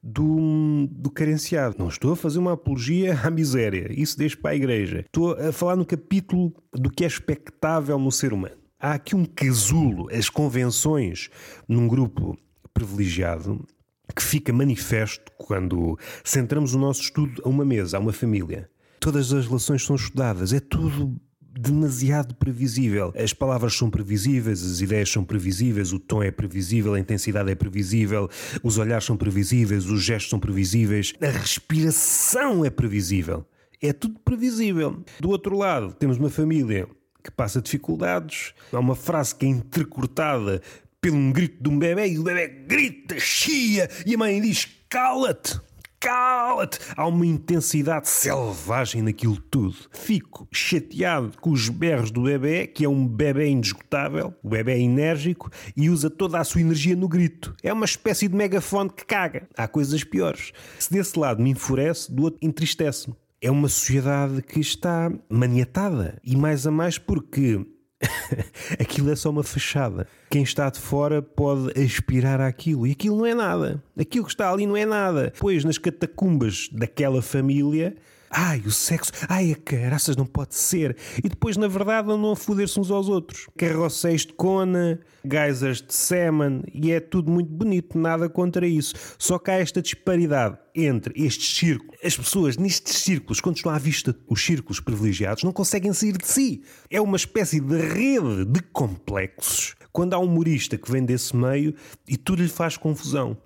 do, 0.00 0.86
do 0.88 1.10
carenciado. 1.10 1.74
Não 1.78 1.88
estou 1.88 2.12
a 2.12 2.16
fazer 2.16 2.38
uma 2.38 2.52
apologia 2.52 3.18
à 3.24 3.28
miséria, 3.28 3.88
isso 3.90 4.16
deixo 4.16 4.38
para 4.38 4.52
a 4.52 4.56
igreja. 4.56 5.00
Estou 5.00 5.32
a 5.32 5.50
falar 5.50 5.74
no 5.74 5.84
capítulo 5.84 6.54
do 6.72 6.90
que 6.90 7.02
é 7.02 7.08
expectável 7.08 7.98
no 7.98 8.12
ser 8.12 8.32
humano. 8.32 8.56
Há 8.78 8.92
aqui 8.92 9.16
um 9.16 9.24
casulo, 9.24 10.08
as 10.14 10.28
convenções 10.28 11.28
num 11.66 11.88
grupo 11.88 12.38
privilegiado 12.72 13.66
que 14.14 14.22
fica 14.22 14.52
manifesto 14.52 15.32
quando 15.38 15.98
centramos 16.22 16.72
o 16.72 16.78
nosso 16.78 17.00
estudo 17.00 17.42
a 17.44 17.48
uma 17.48 17.64
mesa, 17.64 17.96
a 17.96 18.00
uma 18.00 18.12
família. 18.12 18.70
Todas 19.00 19.32
as 19.32 19.46
relações 19.46 19.84
são 19.84 19.96
estudadas, 19.96 20.52
é 20.52 20.60
tudo 20.60 21.20
demasiado 21.58 22.34
previsível. 22.34 23.12
As 23.16 23.32
palavras 23.32 23.74
são 23.74 23.88
previsíveis, 23.88 24.64
as 24.64 24.80
ideias 24.80 25.10
são 25.10 25.24
previsíveis, 25.24 25.92
o 25.92 25.98
tom 25.98 26.22
é 26.22 26.30
previsível, 26.30 26.94
a 26.94 27.00
intensidade 27.00 27.50
é 27.50 27.54
previsível, 27.54 28.28
os 28.62 28.78
olhares 28.78 29.04
são 29.04 29.16
previsíveis, 29.16 29.86
os 29.86 30.02
gestos 30.02 30.30
são 30.30 30.40
previsíveis, 30.40 31.12
a 31.20 31.28
respiração 31.28 32.64
é 32.64 32.70
previsível. 32.70 33.46
É 33.80 33.92
tudo 33.92 34.18
previsível. 34.20 35.04
Do 35.20 35.30
outro 35.30 35.56
lado, 35.56 35.92
temos 35.92 36.16
uma 36.16 36.30
família 36.30 36.88
que 37.22 37.30
passa 37.30 37.60
dificuldades, 37.60 38.52
há 38.72 38.78
uma 38.78 38.94
frase 38.94 39.34
que 39.34 39.46
é 39.46 39.48
entrecortada 39.48 40.60
pelo 41.00 41.16
um 41.16 41.32
grito 41.32 41.62
de 41.62 41.68
um 41.68 41.78
bebê 41.78 42.08
e 42.08 42.18
o 42.18 42.22
bebê 42.22 42.48
grita, 42.48 43.18
chia, 43.20 43.88
e 44.06 44.14
a 44.14 44.18
mãe 44.18 44.40
diz: 44.40 44.66
cala-te 44.88 45.60
cala-te! 46.04 46.78
Há 46.94 47.06
uma 47.06 47.24
intensidade 47.24 48.10
selvagem 48.10 49.00
naquilo 49.00 49.38
tudo. 49.50 49.74
Fico 49.90 50.46
chateado 50.52 51.32
com 51.40 51.50
os 51.50 51.70
berros 51.70 52.10
do 52.10 52.24
bebê, 52.24 52.66
que 52.66 52.84
é 52.84 52.88
um 52.88 53.06
bebê 53.06 53.48
indesgotável, 53.48 54.34
o 54.42 54.50
bebê 54.50 54.72
é 54.72 54.80
enérgico 54.80 55.50
e 55.74 55.88
usa 55.88 56.10
toda 56.10 56.38
a 56.38 56.44
sua 56.44 56.60
energia 56.60 56.94
no 56.94 57.08
grito. 57.08 57.56
É 57.62 57.72
uma 57.72 57.86
espécie 57.86 58.28
de 58.28 58.36
megafone 58.36 58.90
que 58.90 59.06
caga. 59.06 59.48
Há 59.56 59.66
coisas 59.66 60.04
piores. 60.04 60.52
Se 60.78 60.92
desse 60.92 61.18
lado 61.18 61.42
me 61.42 61.50
enfurece, 61.50 62.12
do 62.12 62.24
outro 62.24 62.38
entristece-me. 62.42 63.16
É 63.40 63.50
uma 63.50 63.68
sociedade 63.68 64.42
que 64.42 64.60
está 64.60 65.10
maniatada. 65.28 66.18
E 66.22 66.36
mais 66.36 66.66
a 66.66 66.70
mais 66.70 66.98
porque 66.98 67.64
aquilo 68.78 69.10
é 69.10 69.16
só 69.16 69.30
uma 69.30 69.42
fachada. 69.42 70.06
Quem 70.30 70.42
está 70.42 70.68
de 70.70 70.80
fora 70.80 71.22
pode 71.22 71.78
aspirar 71.80 72.40
àquilo 72.40 72.86
e 72.86 72.92
aquilo 72.92 73.16
não 73.18 73.26
é 73.26 73.34
nada. 73.34 73.82
Aquilo 73.98 74.24
que 74.24 74.30
está 74.30 74.50
ali 74.50 74.66
não 74.66 74.76
é 74.76 74.84
nada. 74.84 75.32
Pois 75.38 75.64
nas 75.64 75.78
catacumbas 75.78 76.68
daquela 76.72 77.22
família 77.22 77.96
Ai, 78.30 78.62
o 78.66 78.70
sexo. 78.70 79.12
Ai, 79.28 79.52
a 79.52 79.56
caraças 79.56 80.16
não 80.16 80.26
pode 80.26 80.54
ser. 80.54 80.96
E 81.22 81.28
depois, 81.28 81.56
na 81.56 81.68
verdade, 81.68 82.10
andam 82.10 82.32
a 82.32 82.36
foder-se 82.36 82.78
uns 82.80 82.90
aos 82.90 83.08
outros. 83.08 83.46
Carrosséis 83.56 84.26
de 84.26 84.32
cona, 84.32 84.98
geysers 85.24 85.80
de 85.80 85.94
semen, 85.94 86.62
e 86.72 86.90
é 86.90 87.00
tudo 87.00 87.30
muito 87.30 87.50
bonito, 87.50 87.98
nada 87.98 88.28
contra 88.28 88.66
isso. 88.66 88.94
Só 89.18 89.38
que 89.38 89.50
há 89.50 89.54
esta 89.54 89.80
disparidade 89.80 90.58
entre 90.74 91.14
estes 91.24 91.56
círculos. 91.56 91.96
As 92.02 92.16
pessoas 92.16 92.56
nestes 92.56 92.96
círculos, 92.96 93.40
quando 93.40 93.56
estão 93.56 93.70
à 93.70 93.78
vista 93.78 94.16
os 94.28 94.44
círculos 94.44 94.80
privilegiados, 94.80 95.44
não 95.44 95.52
conseguem 95.52 95.92
sair 95.92 96.16
de 96.16 96.26
si. 96.26 96.62
É 96.90 97.00
uma 97.00 97.16
espécie 97.16 97.60
de 97.60 97.76
rede 97.76 98.44
de 98.46 98.60
complexos. 98.60 99.76
Quando 99.92 100.14
há 100.14 100.18
um 100.18 100.24
humorista 100.24 100.76
que 100.76 100.90
vem 100.90 101.04
desse 101.04 101.36
meio 101.36 101.74
e 102.08 102.16
tudo 102.16 102.42
lhe 102.42 102.48
faz 102.48 102.76
confusão. 102.76 103.36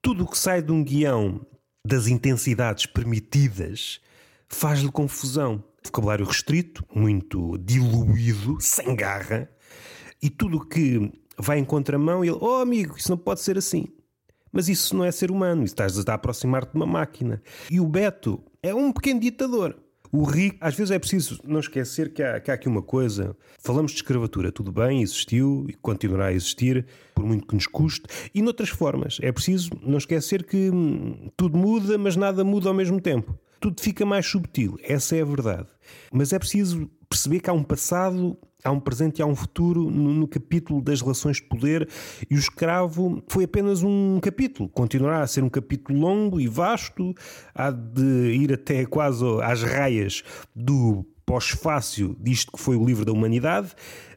Tudo 0.00 0.22
o 0.22 0.28
que 0.28 0.38
sai 0.38 0.62
de 0.62 0.70
um 0.70 0.84
guião 0.84 1.44
das 1.84 2.06
intensidades 2.06 2.86
permitidas 2.86 4.00
faz-lhe 4.48 4.90
confusão. 4.90 5.62
Vocabulário 5.84 6.26
restrito, 6.26 6.84
muito 6.94 7.56
diluído, 7.58 8.56
sem 8.60 8.94
garra, 8.96 9.48
e 10.22 10.28
tudo 10.28 10.66
que 10.66 11.12
vai 11.38 11.58
em 11.58 11.64
contramão, 11.64 12.24
ele, 12.24 12.36
oh 12.40 12.56
amigo, 12.56 12.96
isso 12.96 13.10
não 13.10 13.18
pode 13.18 13.40
ser 13.40 13.58
assim. 13.58 13.86
Mas 14.50 14.68
isso 14.68 14.96
não 14.96 15.04
é 15.04 15.12
ser 15.12 15.30
humano, 15.30 15.62
isso 15.62 15.74
estás 15.74 15.98
a 16.08 16.14
aproximar-te 16.14 16.70
de 16.70 16.76
uma 16.76 16.86
máquina. 16.86 17.42
E 17.70 17.78
o 17.78 17.86
Beto 17.86 18.42
é 18.62 18.74
um 18.74 18.90
pequeno 18.90 19.20
ditador. 19.20 19.76
O 20.10 20.24
rico, 20.24 20.56
às 20.60 20.74
vezes 20.74 20.92
é 20.92 20.98
preciso 20.98 21.38
não 21.44 21.60
esquecer 21.60 22.12
que 22.12 22.22
há, 22.22 22.40
que 22.40 22.50
há 22.50 22.54
aqui 22.54 22.68
uma 22.68 22.80
coisa. 22.80 23.36
Falamos 23.58 23.92
de 23.92 23.98
escravatura, 23.98 24.50
tudo 24.50 24.72
bem, 24.72 25.02
existiu 25.02 25.66
e 25.68 25.74
continuará 25.74 26.26
a 26.26 26.32
existir, 26.32 26.86
por 27.14 27.24
muito 27.24 27.46
que 27.46 27.54
nos 27.54 27.66
custe, 27.66 28.06
e 28.34 28.40
noutras 28.40 28.70
formas. 28.70 29.18
É 29.20 29.30
preciso 29.30 29.70
não 29.82 29.98
esquecer 29.98 30.44
que 30.44 30.70
hum, 30.70 31.30
tudo 31.36 31.58
muda, 31.58 31.98
mas 31.98 32.16
nada 32.16 32.42
muda 32.42 32.68
ao 32.68 32.74
mesmo 32.74 33.00
tempo 33.00 33.38
tudo 33.60 33.80
fica 33.80 34.04
mais 34.04 34.26
subtil, 34.26 34.76
essa 34.82 35.16
é 35.16 35.22
a 35.22 35.24
verdade. 35.24 35.68
Mas 36.12 36.32
é 36.32 36.38
preciso 36.38 36.90
perceber 37.08 37.40
que 37.40 37.50
há 37.50 37.52
um 37.52 37.62
passado, 37.62 38.36
há 38.64 38.70
um 38.70 38.80
presente 38.80 39.18
e 39.18 39.22
há 39.22 39.26
um 39.26 39.34
futuro 39.34 39.90
no, 39.90 40.12
no, 40.12 40.28
capítulo 40.28 40.82
das 40.82 41.00
relações 41.00 41.36
de 41.36 41.44
poder 41.44 41.88
e 42.30 42.34
o 42.34 42.38
escravo 42.38 43.22
foi 43.28 43.44
apenas 43.44 43.82
um 43.82 44.18
capítulo. 44.20 44.68
Continuará 44.68 45.22
a 45.22 45.26
ser 45.26 45.44
um 45.44 45.48
capítulo 45.48 45.98
longo 45.98 46.40
e 46.40 46.48
vasto, 46.48 47.14
há 47.54 47.70
de 47.70 48.32
ir 48.32 48.52
até 48.52 48.84
quase 48.84 49.24
às 49.42 49.62
raias 49.62 50.22
do 50.54 51.04
pós-fácil 51.24 52.16
disto 52.20 52.52
que 52.52 52.60
foi 52.60 52.76
o 52.76 52.84
livro 52.84 53.04
da 53.04 53.12
humanidade, 53.12 53.72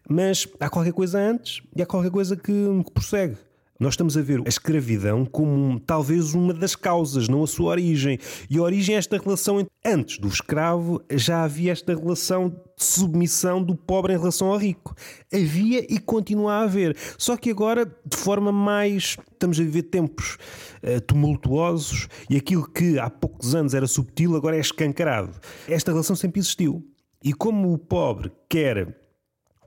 mas 0.08 0.48
há 0.60 0.70
qualquer 0.70 0.94
coisa 0.94 1.20
antes 1.20 1.62
e 1.76 1.82
há 1.82 1.86
qualquer 1.86 2.12
coisa 2.12 2.36
que, 2.36 2.54
que 2.86 2.92
prossegue. 2.92 3.38
Nós 3.80 3.94
estamos 3.94 4.18
a 4.18 4.22
ver 4.22 4.42
a 4.46 4.50
escravidão 4.50 5.24
como 5.24 5.80
talvez 5.80 6.34
uma 6.34 6.54
das 6.54 6.76
causas, 6.76 7.30
não 7.30 7.44
a 7.44 7.48
sua 7.48 7.72
origem. 7.72 8.20
E 8.50 8.58
a 8.58 8.62
origem 8.62 8.96
é 8.96 8.98
esta 8.98 9.18
relação. 9.18 9.66
Antes 9.86 10.18
do 10.18 10.28
escravo 10.28 11.02
já 11.10 11.44
havia 11.46 11.72
esta 11.72 11.96
relação 11.96 12.50
de 12.50 12.84
submissão 12.84 13.64
do 13.64 13.78
pobre 13.78 14.14
em 14.14 14.18
relação 14.18 14.50
ao 14.50 14.58
rico. 14.58 14.94
Havia 15.34 15.86
e 15.90 15.98
continua 15.98 16.56
a 16.56 16.64
haver. 16.64 16.98
Só 17.18 17.38
que 17.38 17.50
agora, 17.50 17.86
de 17.86 18.18
forma 18.18 18.52
mais. 18.52 19.16
Estamos 19.32 19.58
a 19.58 19.64
viver 19.64 19.84
tempos 19.84 20.38
uh, 20.84 21.00
tumultuosos 21.00 22.10
e 22.30 22.36
aquilo 22.36 22.70
que 22.70 23.00
há 23.00 23.10
poucos 23.10 23.56
anos 23.56 23.74
era 23.74 23.88
subtil 23.88 24.36
agora 24.36 24.58
é 24.58 24.60
escancarado. 24.60 25.40
Esta 25.70 25.94
relação 25.94 26.18
sempre 26.18 26.42
existiu. 26.42 26.86
E 27.24 27.32
como 27.32 27.72
o 27.72 27.78
pobre 27.78 28.30
quer 28.50 28.94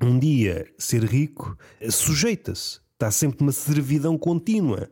um 0.03 0.19
dia 0.19 0.67
ser 0.77 1.03
rico, 1.03 1.57
sujeita-se 1.89 2.82
Está 3.03 3.11
sempre 3.11 3.43
uma 3.43 3.51
servidão 3.51 4.17
contínua. 4.17 4.89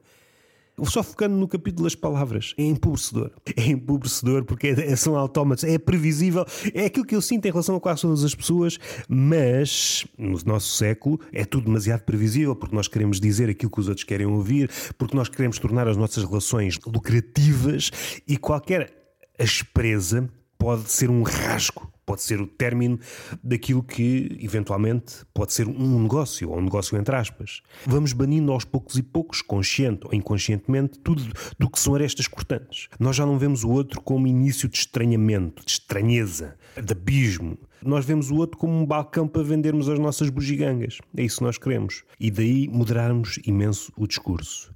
Só 0.83 1.01
focando 1.01 1.37
no 1.37 1.47
capítulo 1.47 1.85
das 1.85 1.95
palavras, 1.95 2.55
é 2.59 2.65
empobrecedor. 2.65 3.31
É 3.57 3.67
empobrecedor 3.69 4.45
porque 4.45 4.67
é, 4.67 4.97
são 4.97 5.15
autómatos, 5.17 5.63
é 5.63 5.79
previsível, 5.79 6.45
é 6.75 6.87
aquilo 6.87 7.07
que 7.07 7.15
eu 7.15 7.23
sinto 7.23 7.47
em 7.47 7.53
relação 7.53 7.77
a 7.77 7.81
quase 7.81 8.03
todas 8.03 8.25
as 8.25 8.35
pessoas, 8.35 8.79
mas 9.09 10.05
no 10.19 10.37
nosso 10.45 10.75
século 10.75 11.21
é 11.33 11.45
tudo 11.45 11.67
demasiado 11.67 12.01
previsível 12.01 12.57
porque 12.57 12.75
nós 12.75 12.89
queremos 12.89 13.21
dizer 13.21 13.49
aquilo 13.49 13.71
que 13.71 13.79
os 13.79 13.87
outros 13.87 14.03
querem 14.03 14.27
ouvir, 14.27 14.69
porque 14.99 15.17
nós 15.17 15.29
queremos 15.29 15.61
tornar 15.61 15.87
as 15.87 15.97
nossas 15.97 16.25
relações 16.25 16.81
lucrativas 16.85 17.93
e 18.27 18.37
qualquer 18.37 18.93
aspereza 19.39 20.29
pode 20.61 20.91
ser 20.93 21.11
um 21.11 21.23
rasgo 21.23 21.91
pode 22.11 22.23
ser 22.23 22.41
o 22.41 22.47
término 22.49 22.99
daquilo 23.41 23.85
que 23.85 24.37
eventualmente 24.41 25.25
pode 25.33 25.53
ser 25.53 25.69
um 25.69 26.03
negócio, 26.03 26.51
ou 26.51 26.59
um 26.59 26.63
negócio 26.63 26.99
entre 26.99 27.15
aspas. 27.15 27.63
Vamos 27.87 28.13
banindo 28.13 28.51
aos 28.51 28.65
poucos 28.65 28.97
e 28.97 29.03
poucos, 29.03 29.41
consciente 29.41 30.09
ou 30.09 30.13
inconscientemente, 30.13 30.99
tudo 30.99 31.23
do 31.57 31.71
que 31.71 31.79
são 31.79 31.95
arestas 31.95 32.27
cortantes. 32.27 32.89
Nós 32.99 33.15
já 33.15 33.25
não 33.25 33.39
vemos 33.39 33.63
o 33.63 33.71
outro 33.71 34.01
como 34.01 34.27
início 34.27 34.69
de 34.69 34.79
estranhamento, 34.79 35.65
de 35.65 35.71
estranheza, 35.71 36.57
de 36.75 36.93
abismo. 36.93 37.57
Nós 37.81 38.05
vemos 38.05 38.29
o 38.29 38.37
outro 38.39 38.59
como 38.59 38.73
um 38.73 38.85
balcão 38.85 39.29
para 39.29 39.45
vendermos 39.45 39.89
as 39.89 40.01
nossas 40.01 40.31
bugigangas. 40.31 40.99
É 41.17 41.23
isso 41.23 41.39
que 41.39 41.45
nós 41.45 41.59
queremos. 41.59 42.03
E 42.19 42.29
daí 42.29 42.67
moderarmos 42.67 43.39
imenso 43.47 43.93
o 43.97 44.09
discurso. 44.09 44.75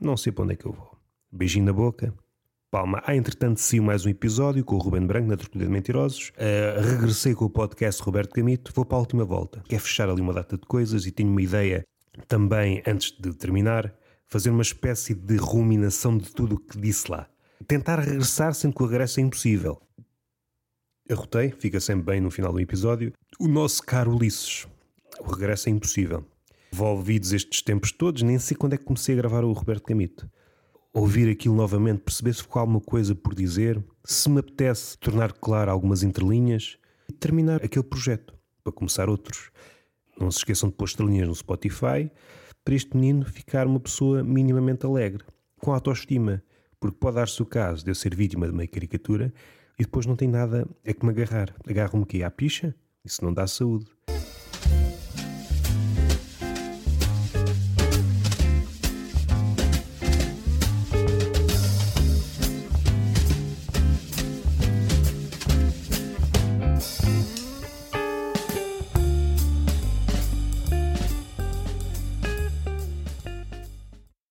Não 0.00 0.16
sei 0.16 0.30
para 0.30 0.44
onde 0.44 0.52
é 0.52 0.56
que 0.56 0.66
eu 0.66 0.72
vou. 0.72 0.96
Beijinho 1.32 1.64
na 1.64 1.72
boca. 1.72 2.14
Palma. 2.70 3.02
Há, 3.06 3.16
entretanto, 3.16 3.60
sim 3.60 3.80
mais 3.80 4.04
um 4.04 4.10
episódio 4.10 4.62
com 4.62 4.76
o 4.76 4.78
Ruben 4.78 5.06
Branco 5.06 5.26
na 5.26 5.38
Tertúlia 5.38 5.66
de 5.66 5.72
Mentirosos. 5.72 6.32
Uh, 6.36 6.82
regressei 6.82 7.34
com 7.34 7.46
o 7.46 7.50
podcast 7.50 8.02
Roberto 8.02 8.34
Camito. 8.34 8.72
Vou 8.74 8.84
para 8.84 8.98
a 8.98 9.00
última 9.00 9.24
volta. 9.24 9.62
Quer 9.66 9.80
fechar 9.80 10.10
ali 10.10 10.20
uma 10.20 10.34
data 10.34 10.58
de 10.58 10.66
coisas 10.66 11.06
e 11.06 11.10
tenho 11.10 11.30
uma 11.30 11.40
ideia 11.40 11.82
também, 12.26 12.82
antes 12.86 13.10
de 13.18 13.32
terminar, 13.32 13.94
fazer 14.26 14.50
uma 14.50 14.60
espécie 14.60 15.14
de 15.14 15.36
ruminação 15.36 16.18
de 16.18 16.30
tudo 16.30 16.56
o 16.56 16.58
que 16.58 16.78
disse 16.78 17.10
lá. 17.10 17.26
Tentar 17.66 18.00
regressar 18.00 18.52
sempre 18.52 18.76
que 18.76 18.82
o 18.82 18.86
regresso 18.86 19.18
é 19.18 19.22
impossível. 19.22 19.80
Arrotei, 21.10 21.50
fica 21.50 21.80
sempre 21.80 22.04
bem 22.04 22.20
no 22.20 22.30
final 22.30 22.52
do 22.52 22.60
episódio. 22.60 23.14
O 23.40 23.48
nosso 23.48 23.82
caro 23.82 24.14
Ulisses. 24.14 24.66
O 25.20 25.30
regresso 25.30 25.70
é 25.70 25.72
impossível. 25.72 26.22
Envolvidos 26.70 27.32
estes 27.32 27.62
tempos 27.62 27.92
todos, 27.92 28.20
nem 28.20 28.38
sei 28.38 28.58
quando 28.58 28.74
é 28.74 28.76
que 28.76 28.84
comecei 28.84 29.14
a 29.14 29.16
gravar 29.16 29.42
o 29.42 29.52
Roberto 29.52 29.84
Camito. 29.84 30.30
Ouvir 30.98 31.30
aquilo 31.30 31.54
novamente, 31.54 32.00
perceber 32.00 32.34
se 32.34 32.42
ficou 32.42 32.58
alguma 32.58 32.80
coisa 32.80 33.14
por 33.14 33.32
dizer, 33.32 33.80
se 34.02 34.28
me 34.28 34.40
apetece 34.40 34.98
tornar 34.98 35.32
claro 35.32 35.70
algumas 35.70 36.02
entrelinhas 36.02 36.76
e 37.08 37.12
terminar 37.12 37.64
aquele 37.64 37.84
projeto, 37.84 38.34
para 38.64 38.72
começar 38.72 39.08
outros. 39.08 39.52
Não 40.20 40.28
se 40.28 40.38
esqueçam 40.38 40.68
de 40.68 40.74
pôr 40.74 40.86
estrelinhas 40.86 41.28
no 41.28 41.34
Spotify 41.36 42.10
para 42.64 42.74
este 42.74 42.96
menino 42.96 43.24
ficar 43.24 43.68
uma 43.68 43.78
pessoa 43.78 44.24
minimamente 44.24 44.86
alegre, 44.86 45.22
com 45.60 45.72
autoestima, 45.72 46.42
porque 46.80 46.98
pode 46.98 47.14
dar-se 47.14 47.40
o 47.40 47.46
caso 47.46 47.84
de 47.84 47.92
eu 47.92 47.94
ser 47.94 48.16
vítima 48.16 48.48
de 48.48 48.52
uma 48.52 48.66
caricatura 48.66 49.32
e 49.78 49.84
depois 49.84 50.04
não 50.04 50.16
tem 50.16 50.26
nada 50.26 50.66
a 50.84 50.92
que 50.92 51.06
me 51.06 51.12
agarrar. 51.12 51.54
Agarro-me 51.64 52.02
aqui 52.02 52.24
à 52.24 52.30
picha? 52.30 52.74
Isso 53.04 53.24
não 53.24 53.32
dá 53.32 53.46
saúde. 53.46 53.86